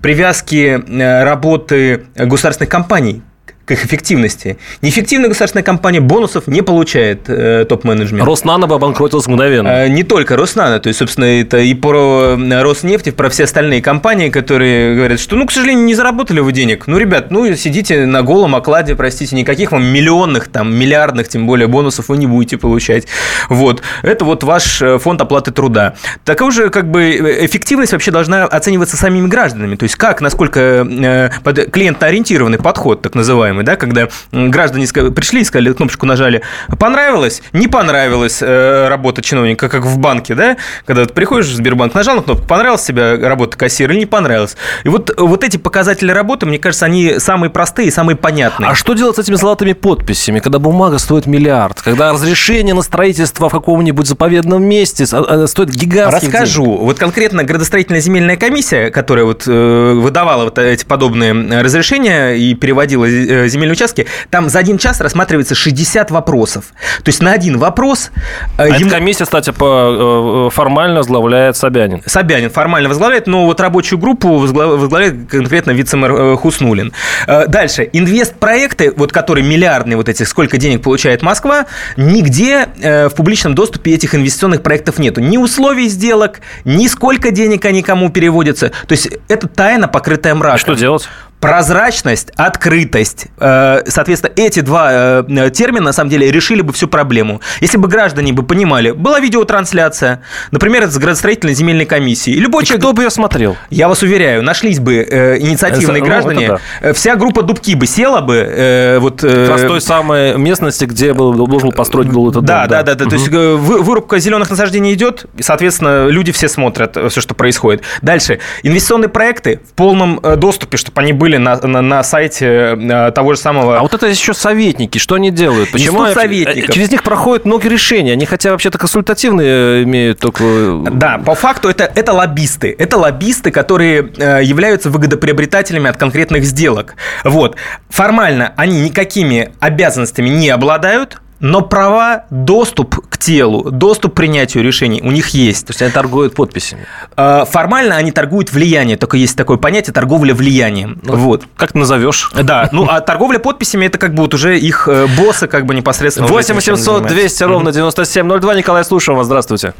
привязки 0.00 0.82
работы 1.24 2.04
государственных 2.16 2.70
компаний 2.70 3.22
к 3.68 3.70
их 3.72 3.84
эффективности. 3.84 4.56
Неэффективная 4.80 5.28
государственная 5.28 5.62
компания 5.62 6.00
бонусов 6.00 6.46
не 6.46 6.62
получает 6.62 7.28
э, 7.28 7.66
топ-менеджмент. 7.68 8.24
Роснано 8.24 8.66
бы 8.66 8.74
обанкротился 8.74 9.30
мгновенно. 9.30 9.68
Э, 9.68 9.88
Не 9.88 10.04
только 10.04 10.36
Роснано, 10.36 10.80
то 10.80 10.88
есть, 10.88 10.98
собственно, 10.98 11.26
это 11.26 11.58
и 11.58 11.74
про 11.74 12.36
э, 12.38 12.62
Роснефть, 12.62 13.08
и 13.08 13.10
про 13.10 13.28
все 13.28 13.44
остальные 13.44 13.82
компании, 13.82 14.30
которые 14.30 14.96
говорят, 14.96 15.20
что, 15.20 15.36
ну, 15.36 15.46
к 15.46 15.52
сожалению, 15.52 15.84
не 15.84 15.94
заработали 15.94 16.40
вы 16.40 16.52
денег. 16.52 16.86
Ну, 16.86 16.96
ребят, 16.96 17.30
ну, 17.30 17.54
сидите 17.56 18.06
на 18.06 18.22
голом 18.22 18.54
окладе, 18.54 18.94
простите, 18.94 19.36
никаких 19.36 19.72
вам 19.72 19.84
миллионных, 19.84 20.48
там, 20.48 20.74
миллиардных, 20.74 21.28
тем 21.28 21.46
более, 21.46 21.66
бонусов 21.68 22.08
вы 22.08 22.16
не 22.16 22.26
будете 22.26 22.56
получать. 22.56 23.06
Вот. 23.50 23.82
Это 24.02 24.24
вот 24.24 24.44
ваш 24.44 24.80
э, 24.80 24.98
фонд 24.98 25.20
оплаты 25.20 25.50
труда. 25.50 25.94
Такая 26.24 26.50
же, 26.50 26.70
как 26.70 26.90
бы, 26.90 27.02
э, 27.02 27.44
эффективность 27.44 27.92
вообще 27.92 28.10
должна 28.12 28.44
оцениваться 28.44 28.96
самими 28.96 29.26
гражданами. 29.26 29.76
То 29.76 29.82
есть, 29.82 29.96
как, 29.96 30.22
насколько 30.22 30.60
э, 30.88 31.30
клиентоориентированный 31.70 32.58
подход, 32.58 33.02
так 33.02 33.14
называемый, 33.14 33.57
да, 33.64 33.76
когда 33.76 34.08
граждане 34.32 34.86
пришли 34.86 35.42
и 35.42 35.44
сказали, 35.44 35.72
кнопочку 35.72 36.06
нажали, 36.06 36.42
понравилось, 36.78 37.42
не 37.52 37.68
понравилось 37.68 38.38
э, 38.40 38.88
работа 38.88 39.22
чиновника, 39.22 39.68
как 39.68 39.84
в 39.84 39.98
банке, 39.98 40.34
да, 40.34 40.56
когда 40.86 41.04
ты 41.04 41.14
приходишь 41.14 41.46
в 41.46 41.54
Сбербанк, 41.54 41.94
нажал 41.94 42.16
на 42.16 42.22
кнопку, 42.22 42.46
понравилась 42.46 42.82
тебе 42.82 43.16
работа 43.16 43.56
кассира 43.56 43.92
или 43.92 44.00
не 44.00 44.06
понравилась. 44.06 44.56
И 44.84 44.88
вот, 44.88 45.14
вот 45.16 45.44
эти 45.44 45.56
показатели 45.56 46.10
работы, 46.10 46.46
мне 46.46 46.58
кажется, 46.58 46.86
они 46.86 47.18
самые 47.18 47.50
простые 47.50 47.88
и 47.88 47.90
самые 47.90 48.16
понятные. 48.16 48.70
А 48.70 48.74
что 48.74 48.94
делать 48.94 49.16
с 49.16 49.18
этими 49.18 49.34
золотыми 49.36 49.72
подписями, 49.72 50.40
когда 50.40 50.58
бумага 50.58 50.98
стоит 50.98 51.26
миллиард, 51.26 51.80
когда 51.82 52.12
разрешение 52.12 52.74
на 52.74 52.82
строительство 52.82 53.48
в 53.48 53.52
каком-нибудь 53.52 54.06
заповедном 54.06 54.62
месте 54.62 55.04
а, 55.12 55.46
стоит 55.46 55.70
гигантских 55.70 56.32
Расскажу. 56.32 56.64
денег? 56.64 56.80
Вот 56.80 56.98
конкретно 56.98 57.44
градостроительная 57.44 58.00
земельная 58.00 58.36
комиссия, 58.36 58.90
которая 58.90 59.24
вот 59.24 59.44
э, 59.46 59.92
выдавала 59.94 60.44
вот 60.44 60.58
эти 60.58 60.84
подобные 60.84 61.34
э, 61.34 61.62
разрешения 61.62 62.32
и 62.32 62.54
переводила 62.54 63.04
э, 63.06 63.47
земельные 63.48 63.72
участки, 63.72 64.06
там 64.30 64.48
за 64.48 64.58
один 64.58 64.78
час 64.78 65.00
рассматривается 65.00 65.54
60 65.54 66.10
вопросов. 66.10 66.66
То 67.02 67.08
есть 67.08 67.22
на 67.22 67.32
один 67.32 67.58
вопрос... 67.58 68.10
э, 68.58 68.62
А 68.62 68.66
эта 68.68 68.76
ему- 68.80 68.90
комиссия, 68.90 69.24
кстати, 69.24 69.50
по, 69.50 70.48
э, 70.48 70.54
формально 70.54 70.98
возглавляет 70.98 71.56
Собянин. 71.56 72.02
Собянин 72.06 72.50
формально 72.50 72.88
возглавляет, 72.88 73.26
но 73.26 73.44
вот 73.46 73.60
рабочую 73.60 73.98
группу 73.98 74.28
возгла- 74.28 74.76
возглавляет 74.76 75.28
конкретно 75.30 75.70
вице-мэр 75.72 76.12
э, 76.12 76.36
Хуснулин. 76.36 76.92
Э, 77.26 77.46
Дальше. 77.46 77.88
Инвестпроекты, 77.92 78.92
вот 78.96 79.12
которые 79.12 79.44
миллиардные 79.46 79.96
вот 79.96 80.08
этих, 80.08 80.28
сколько 80.28 80.58
денег 80.58 80.82
получает 80.82 81.22
Москва, 81.22 81.66
нигде 81.96 82.68
э, 82.80 83.08
в 83.08 83.14
публичном 83.14 83.54
доступе 83.54 83.94
этих 83.94 84.14
инвестиционных 84.14 84.62
проектов 84.62 84.98
нету. 84.98 85.20
Ни 85.20 85.36
условий 85.38 85.88
сделок, 85.88 86.40
ни 86.64 86.86
сколько 86.88 87.30
денег 87.30 87.64
они 87.64 87.82
кому 87.82 88.10
переводятся. 88.10 88.70
То 88.86 88.92
есть 88.92 89.08
это 89.28 89.48
тайна, 89.48 89.88
покрытая 89.88 90.34
мраком. 90.34 90.58
Что 90.58 90.74
делать? 90.74 91.08
Прозрачность, 91.40 92.30
открытость. 92.36 93.26
Э, 93.38 93.82
Соответственно, 93.86 94.32
эти 94.36 94.60
два 94.60 94.88
э, 95.28 95.50
термина, 95.54 95.86
на 95.86 95.92
самом 95.92 96.10
деле, 96.10 96.30
решили 96.32 96.62
бы 96.62 96.72
всю 96.72 96.88
проблему. 96.88 97.40
Если 97.60 97.78
бы 97.78 97.86
граждане 97.88 98.32
бы 98.32 98.42
понимали, 98.42 98.90
была 98.90 99.20
видеотрансляция, 99.20 100.22
например, 100.50 100.88
с 100.90 100.98
градостроительной 100.98 101.54
земельной 101.54 101.84
комиссии, 101.84 102.32
и 102.32 102.40
любой 102.40 102.64
И 102.64 102.66
человек... 102.66 102.82
кто 102.84 102.92
бы 102.92 103.02
ее 103.04 103.10
смотрел? 103.10 103.56
Я 103.70 103.88
вас 103.88 104.02
уверяю, 104.02 104.42
нашлись 104.42 104.80
бы 104.80 104.96
э, 104.96 105.38
инициативные 105.38 105.98
Это- 105.98 106.00
ну, 106.00 106.06
граждане, 106.06 106.44
это 106.46 106.60
э, 106.80 106.92
вся 106.92 107.14
группа 107.14 107.42
Дубки 107.42 107.74
бы 107.74 107.86
села 107.86 108.20
бы, 108.20 108.34
э, 108.36 108.98
вот... 108.98 109.22
э, 109.22 109.46
Как 109.46 109.48
раз 109.58 109.62
той 109.62 109.80
самой 109.80 110.36
местности, 110.36 110.86
где 110.86 111.14
был, 111.14 111.32
должен 111.46 111.70
построить 111.70 112.08
был 112.08 112.30
этот 112.30 112.44
да, 112.44 112.62
дом. 112.62 112.70
да, 112.70 112.82
да, 112.82 112.94
да. 112.94 113.04
То 113.06 113.14
есть 113.14 113.28
э, 113.28 113.54
вы- 113.54 113.82
вырубка 113.82 114.18
зеленых 114.18 114.50
насаждений 114.50 114.92
идет, 114.94 115.26
и, 115.36 115.42
соответственно, 115.42 116.08
люди 116.08 116.32
все 116.32 116.48
смотрят 116.48 116.96
все, 117.10 117.20
что 117.20 117.34
происходит. 117.34 117.82
Дальше. 118.02 118.40
Инвестиционные 118.64 119.08
проекты 119.08 119.60
в 119.70 119.74
полном 119.74 120.18
э, 120.22 120.34
доступе, 120.36 120.76
чтобы 120.78 121.00
они 121.00 121.12
были 121.12 121.27
на, 121.36 121.56
на, 121.60 121.82
на 121.82 122.02
сайте 122.02 122.46
э, 122.78 123.10
того 123.14 123.34
же 123.34 123.40
самого... 123.40 123.78
А 123.78 123.82
вот 123.82 123.94
это 123.94 124.06
еще 124.06 124.34
советники, 124.34 124.98
что 124.98 125.14
они 125.16 125.30
делают? 125.30 125.70
Почему 125.70 126.00
Институт 126.06 126.22
они- 126.24 126.44
советников. 126.44 126.74
через 126.74 126.90
них 126.90 127.02
проходят 127.02 127.44
многие 127.44 127.68
решения? 127.68 128.12
Они 128.12 128.26
хотя 128.26 128.52
вообще-то 128.52 128.78
консультативные 128.78 129.80
э, 129.80 129.82
имеют 129.84 130.18
только... 130.18 130.44
э, 130.44 130.84
Да, 130.92 131.18
по 131.18 131.34
факту 131.34 131.68
это, 131.68 131.90
это 131.94 132.12
лоббисты. 132.12 132.74
Это 132.78 132.96
лоббисты, 132.96 133.50
которые 133.50 134.10
э, 134.16 134.40
являются 134.42 134.90
выгодоприобретателями 134.90 135.90
от 135.90 135.96
конкретных 135.96 136.44
сделок. 136.44 136.94
Вот. 137.24 137.56
Формально 137.90 138.52
они 138.56 138.80
никакими 138.80 139.50
обязанностями 139.60 140.28
не 140.28 140.50
обладают, 140.50 141.20
но 141.40 141.60
права, 141.62 142.24
доступ 142.30 142.96
к 143.08 143.16
телу, 143.18 143.70
доступ 143.70 144.12
к 144.12 144.16
принятию 144.16 144.64
решений 144.64 145.00
у 145.02 145.10
них 145.10 145.28
есть. 145.28 145.66
То 145.66 145.70
есть 145.70 145.82
они 145.82 145.90
торгуют 145.92 146.34
подписями. 146.34 146.86
Э, 147.16 147.44
Формально 147.48 147.96
они 147.96 148.10
торгуют 148.12 148.52
влиянием, 148.52 148.98
только 148.98 149.16
есть 149.16 149.36
такое 149.36 149.56
понятие 149.56 149.92
торговля 149.94 150.34
влиянием. 150.34 150.98
вот. 151.02 151.44
Как 151.56 151.72
ты 151.72 151.78
назовешь? 151.78 152.30
Да, 152.42 152.68
ну 152.72 152.86
а 152.88 153.00
торговля 153.00 153.38
подписями 153.38 153.86
это 153.86 153.98
как 153.98 154.14
бы 154.14 154.22
вот 154.22 154.34
уже 154.34 154.58
их 154.58 154.88
э, 154.88 155.06
боссы 155.16 155.46
как 155.46 155.64
бы 155.66 155.74
непосредственно. 155.74 156.26
уже 156.26 156.34
8 156.34 156.50
этим 156.54 156.60
всем 156.60 156.74
800 156.74 156.94
занимаются. 156.94 157.14
200 157.20 157.42
ровно 157.44 157.72
9702. 157.72 158.54
Николай, 158.54 158.84
слушаем 158.84 159.18
вас. 159.18 159.26
Здравствуйте. 159.26 159.74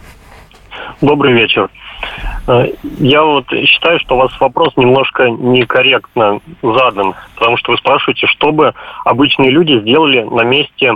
Добрый 1.01 1.33
вечер. 1.33 1.69
Э, 2.47 2.67
Я 2.99 3.23
вот 3.23 3.47
считаю, 3.67 3.99
что 4.01 4.15
у 4.15 4.19
вас 4.19 4.31
вопрос 4.41 4.73
немножко 4.77 5.29
некорректно 5.29 6.41
задан, 6.63 7.15
потому 7.37 7.57
что 7.57 7.73
вы 7.73 7.79
спрашиваете, 7.79 8.27
что 8.27 8.53
бы 8.53 8.75
обычные 9.05 9.51
люди 9.51 9.81
сделали 9.81 10.23
на 10.23 10.43
месте, 10.43 10.95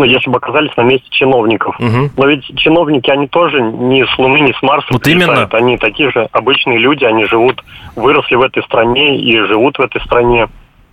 ну, 0.00 0.04
если 0.04 0.30
бы 0.30 0.38
оказались 0.38 0.74
на 0.76 0.82
месте 0.82 1.06
чиновников. 1.10 1.78
Мгм. 1.78 2.10
Но 2.16 2.26
ведь 2.26 2.44
чиновники, 2.56 3.10
они 3.10 3.28
тоже 3.28 3.60
не 3.60 4.06
с 4.06 4.18
Луны, 4.18 4.40
не 4.40 4.52
с 4.52 4.62
Марса 4.62 4.86
Вот 4.90 5.02
прилетают. 5.02 5.52
Они 5.54 5.76
такие 5.76 6.10
же 6.10 6.28
обычные 6.32 6.78
люди, 6.78 7.04
они 7.04 7.24
живут, 7.26 7.62
выросли 7.96 8.36
в 8.36 8.42
этой 8.42 8.62
стране 8.62 9.18
и 9.18 9.38
живут 9.40 9.78
в 9.78 9.82
этой 9.82 10.00
стране. 10.02 10.48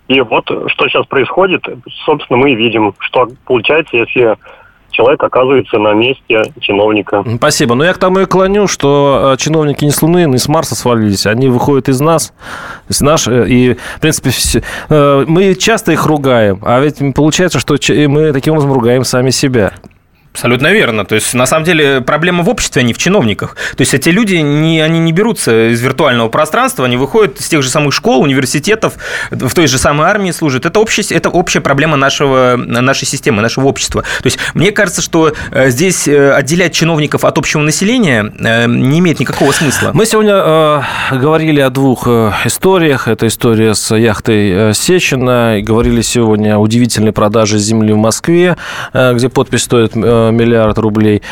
И 0.08 0.20
вот 0.20 0.44
что 0.44 0.88
сейчас 0.88 1.06
происходит, 1.06 1.66
собственно, 2.04 2.38
мы 2.38 2.52
и 2.52 2.54
видим, 2.54 2.94
что 3.00 3.28
получается, 3.46 3.96
если 3.96 4.36
человек 4.90 5.22
оказывается 5.22 5.78
на 5.78 5.92
месте 5.94 6.42
чиновника. 6.60 7.24
Спасибо. 7.36 7.74
Но 7.74 7.84
я 7.84 7.92
к 7.92 7.98
тому 7.98 8.20
и 8.20 8.24
клоню, 8.26 8.66
что 8.66 9.32
э, 9.34 9.36
чиновники 9.36 9.84
не 9.84 9.90
с 9.90 10.02
Луны, 10.02 10.24
не 10.26 10.38
с 10.38 10.48
Марса 10.48 10.74
свалились. 10.74 11.26
Они 11.26 11.48
выходят 11.48 11.88
из 11.88 12.00
нас, 12.00 12.32
из 12.88 13.00
наш, 13.00 13.28
э, 13.28 13.46
и, 13.48 13.74
в 13.96 14.00
принципе, 14.00 14.30
все- 14.30 14.62
э, 14.88 15.24
мы 15.26 15.54
часто 15.54 15.92
их 15.92 16.06
ругаем, 16.06 16.60
а 16.62 16.80
ведь 16.80 16.98
получается, 17.14 17.58
что 17.58 17.76
мы 18.08 18.32
таким 18.32 18.54
образом 18.54 18.72
ругаем 18.72 19.04
сами 19.04 19.30
себя. 19.30 19.72
Абсолютно 20.32 20.72
верно. 20.72 21.04
То 21.04 21.14
есть, 21.14 21.34
на 21.34 21.46
самом 21.46 21.64
деле, 21.64 22.00
проблема 22.00 22.44
в 22.44 22.48
обществе, 22.48 22.80
а 22.80 22.84
не 22.84 22.92
в 22.92 22.98
чиновниках. 22.98 23.56
То 23.76 23.80
есть, 23.80 23.94
эти 23.94 24.10
люди, 24.10 24.36
не, 24.36 24.80
они 24.80 25.00
не 25.00 25.12
берутся 25.12 25.72
из 25.72 25.80
виртуального 25.80 26.28
пространства, 26.28 26.84
они 26.84 26.96
выходят 26.96 27.40
из 27.40 27.48
тех 27.48 27.62
же 27.62 27.70
самых 27.70 27.92
школ, 27.92 28.22
университетов, 28.22 28.94
в 29.30 29.54
той 29.54 29.66
же 29.66 29.78
самой 29.78 30.06
армии 30.06 30.30
служат. 30.30 30.66
Это, 30.66 30.80
общее, 30.80 31.04
это 31.10 31.28
общая 31.28 31.60
проблема 31.60 31.96
нашего, 31.96 32.54
нашей 32.56 33.06
системы, 33.06 33.42
нашего 33.42 33.66
общества. 33.66 34.02
То 34.02 34.26
есть, 34.26 34.38
мне 34.54 34.70
кажется, 34.70 35.02
что 35.02 35.32
э, 35.50 35.70
здесь 35.70 36.06
э, 36.06 36.32
отделять 36.32 36.72
чиновников 36.72 37.24
от 37.24 37.36
общего 37.38 37.62
населения 37.62 38.32
э, 38.38 38.66
не 38.66 39.00
имеет 39.00 39.20
никакого 39.20 39.52
смысла. 39.52 39.90
Мы 39.92 40.06
сегодня 40.06 40.34
э, 40.34 40.82
говорили 41.12 41.60
о 41.60 41.70
двух 41.70 42.06
историях. 42.06 43.08
Это 43.08 43.26
история 43.26 43.74
с 43.74 43.94
яхтой 43.94 44.72
Сечина. 44.74 45.58
И 45.58 45.62
говорили 45.62 46.02
сегодня 46.02 46.56
о 46.56 46.58
удивительной 46.58 47.12
продаже 47.12 47.58
земли 47.58 47.92
в 47.92 47.96
Москве, 47.96 48.56
э, 48.92 49.14
где 49.14 49.28
подпись 49.28 49.62
стоит 49.62 49.92
э, 49.94 50.17
миллиард 50.32 50.78
рублей. 50.78 51.22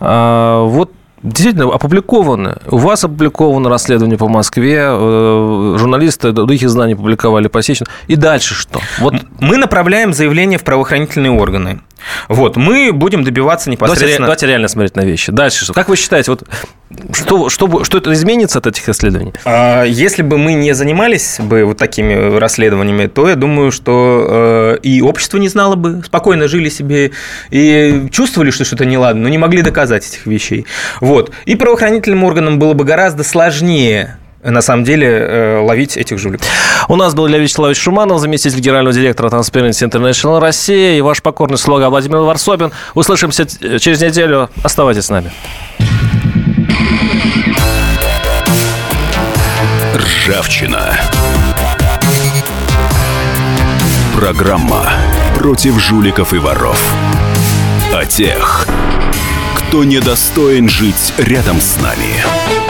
А, 0.00 0.64
вот 0.64 0.90
Действительно, 1.22 1.72
опубликовано. 1.72 2.58
У 2.68 2.78
вас 2.78 3.04
опубликовано 3.04 3.68
расследование 3.68 4.18
по 4.18 4.26
Москве, 4.26 4.80
э, 4.80 5.76
журналисты 5.78 6.32
других 6.32 6.64
изданий 6.64 6.96
публиковали 6.96 7.46
по 7.46 7.62
Сечину. 7.62 7.88
И 8.08 8.16
дальше 8.16 8.54
что? 8.54 8.80
Вот 8.98 9.14
Мы 9.38 9.56
направляем 9.56 10.12
заявление 10.12 10.58
в 10.58 10.64
правоохранительные 10.64 11.30
органы. 11.30 11.80
Вот, 12.28 12.56
мы 12.56 12.92
будем 12.92 13.24
добиваться 13.24 13.66
давайте, 13.70 13.84
ре- 13.84 13.88
непосредственно... 13.88 14.26
давайте 14.26 14.46
реально 14.46 14.68
смотреть 14.68 14.96
на 14.96 15.02
вещи. 15.02 15.32
Дальше? 15.32 15.72
Как 15.72 15.88
вы 15.88 15.96
считаете, 15.96 16.30
вот 16.30 16.44
что, 17.14 17.48
что, 17.48 17.84
что 17.84 17.98
это 17.98 18.12
изменится 18.12 18.58
от 18.58 18.66
этих 18.66 18.88
исследований? 18.88 19.32
А, 19.44 19.84
Если 19.84 20.22
бы 20.22 20.38
мы 20.38 20.54
не 20.54 20.72
занимались 20.74 21.38
бы 21.40 21.64
вот 21.64 21.78
такими 21.78 22.36
расследованиями, 22.38 23.06
то 23.06 23.28
я 23.28 23.34
думаю, 23.34 23.72
что 23.72 24.76
э, 24.76 24.78
и 24.82 25.00
общество 25.00 25.38
не 25.38 25.48
знало 25.48 25.74
бы, 25.76 26.02
спокойно 26.04 26.48
жили 26.48 26.68
себе 26.68 27.12
и 27.50 28.08
чувствовали, 28.10 28.50
что 28.50 28.64
что-то 28.64 28.84
неладно, 28.84 29.22
но 29.22 29.28
не 29.28 29.38
могли 29.38 29.62
доказать 29.62 30.06
этих 30.06 30.26
вещей. 30.26 30.66
Вот. 31.00 31.32
И 31.44 31.56
правоохранительным 31.56 32.24
органам 32.24 32.58
было 32.58 32.74
бы 32.74 32.84
гораздо 32.84 33.24
сложнее 33.24 34.18
на 34.42 34.60
самом 34.62 34.84
деле 34.84 35.06
э, 35.08 35.58
ловить 35.60 35.96
этих 35.96 36.18
жуликов. 36.18 36.46
У 36.88 36.96
нас 36.96 37.14
был 37.14 37.26
Леонид 37.26 37.44
Вячеславович 37.44 37.78
Шуманов, 37.78 38.20
заместитель 38.20 38.58
генерального 38.60 38.92
директора 38.94 39.28
Transparency 39.30 39.88
International 39.88 40.40
Россия 40.40 40.98
и 40.98 41.00
ваш 41.00 41.22
покорный 41.22 41.58
слуга 41.58 41.88
Владимир 41.90 42.18
Варсобин. 42.18 42.72
Услышимся 42.94 43.44
т- 43.44 43.78
через 43.78 44.00
неделю. 44.02 44.50
Оставайтесь 44.64 45.04
с 45.04 45.10
нами. 45.10 45.30
Ржавчина. 49.94 50.96
Программа 54.16 54.88
против 55.36 55.78
жуликов 55.80 56.32
и 56.32 56.38
воров. 56.38 56.80
О 57.94 58.04
тех, 58.04 58.66
кто 59.56 59.84
недостоин 59.84 60.68
жить 60.68 61.12
рядом 61.18 61.60
с 61.60 61.76
нами. 61.80 62.61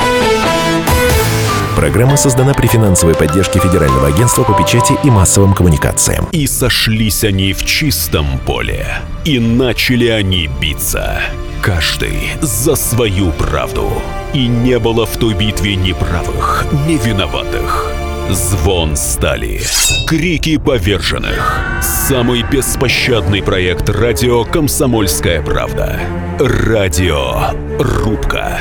Программа 1.82 2.16
создана 2.16 2.54
при 2.54 2.68
финансовой 2.68 3.16
поддержке 3.16 3.58
Федерального 3.58 4.06
агентства 4.06 4.44
по 4.44 4.54
печати 4.54 4.96
и 5.02 5.10
массовым 5.10 5.52
коммуникациям. 5.52 6.28
И 6.30 6.46
сошлись 6.46 7.24
они 7.24 7.52
в 7.52 7.64
чистом 7.64 8.38
поле. 8.46 8.86
И 9.24 9.40
начали 9.40 10.06
они 10.06 10.48
биться. 10.60 11.20
Каждый 11.60 12.34
за 12.40 12.76
свою 12.76 13.32
правду. 13.32 13.90
И 14.32 14.46
не 14.46 14.78
было 14.78 15.06
в 15.06 15.16
той 15.16 15.34
битве 15.34 15.74
ни 15.74 15.90
правых, 15.90 16.66
ни 16.86 17.04
виноватых. 17.04 17.92
Звон 18.30 18.94
стали. 18.94 19.60
Крики 20.06 20.58
поверженных. 20.58 21.80
Самый 21.82 22.44
беспощадный 22.44 23.42
проект 23.42 23.88
радио 23.88 24.44
«Комсомольская 24.44 25.42
правда». 25.42 25.98
Радио 26.38 27.50
«Рубка». 27.80 28.60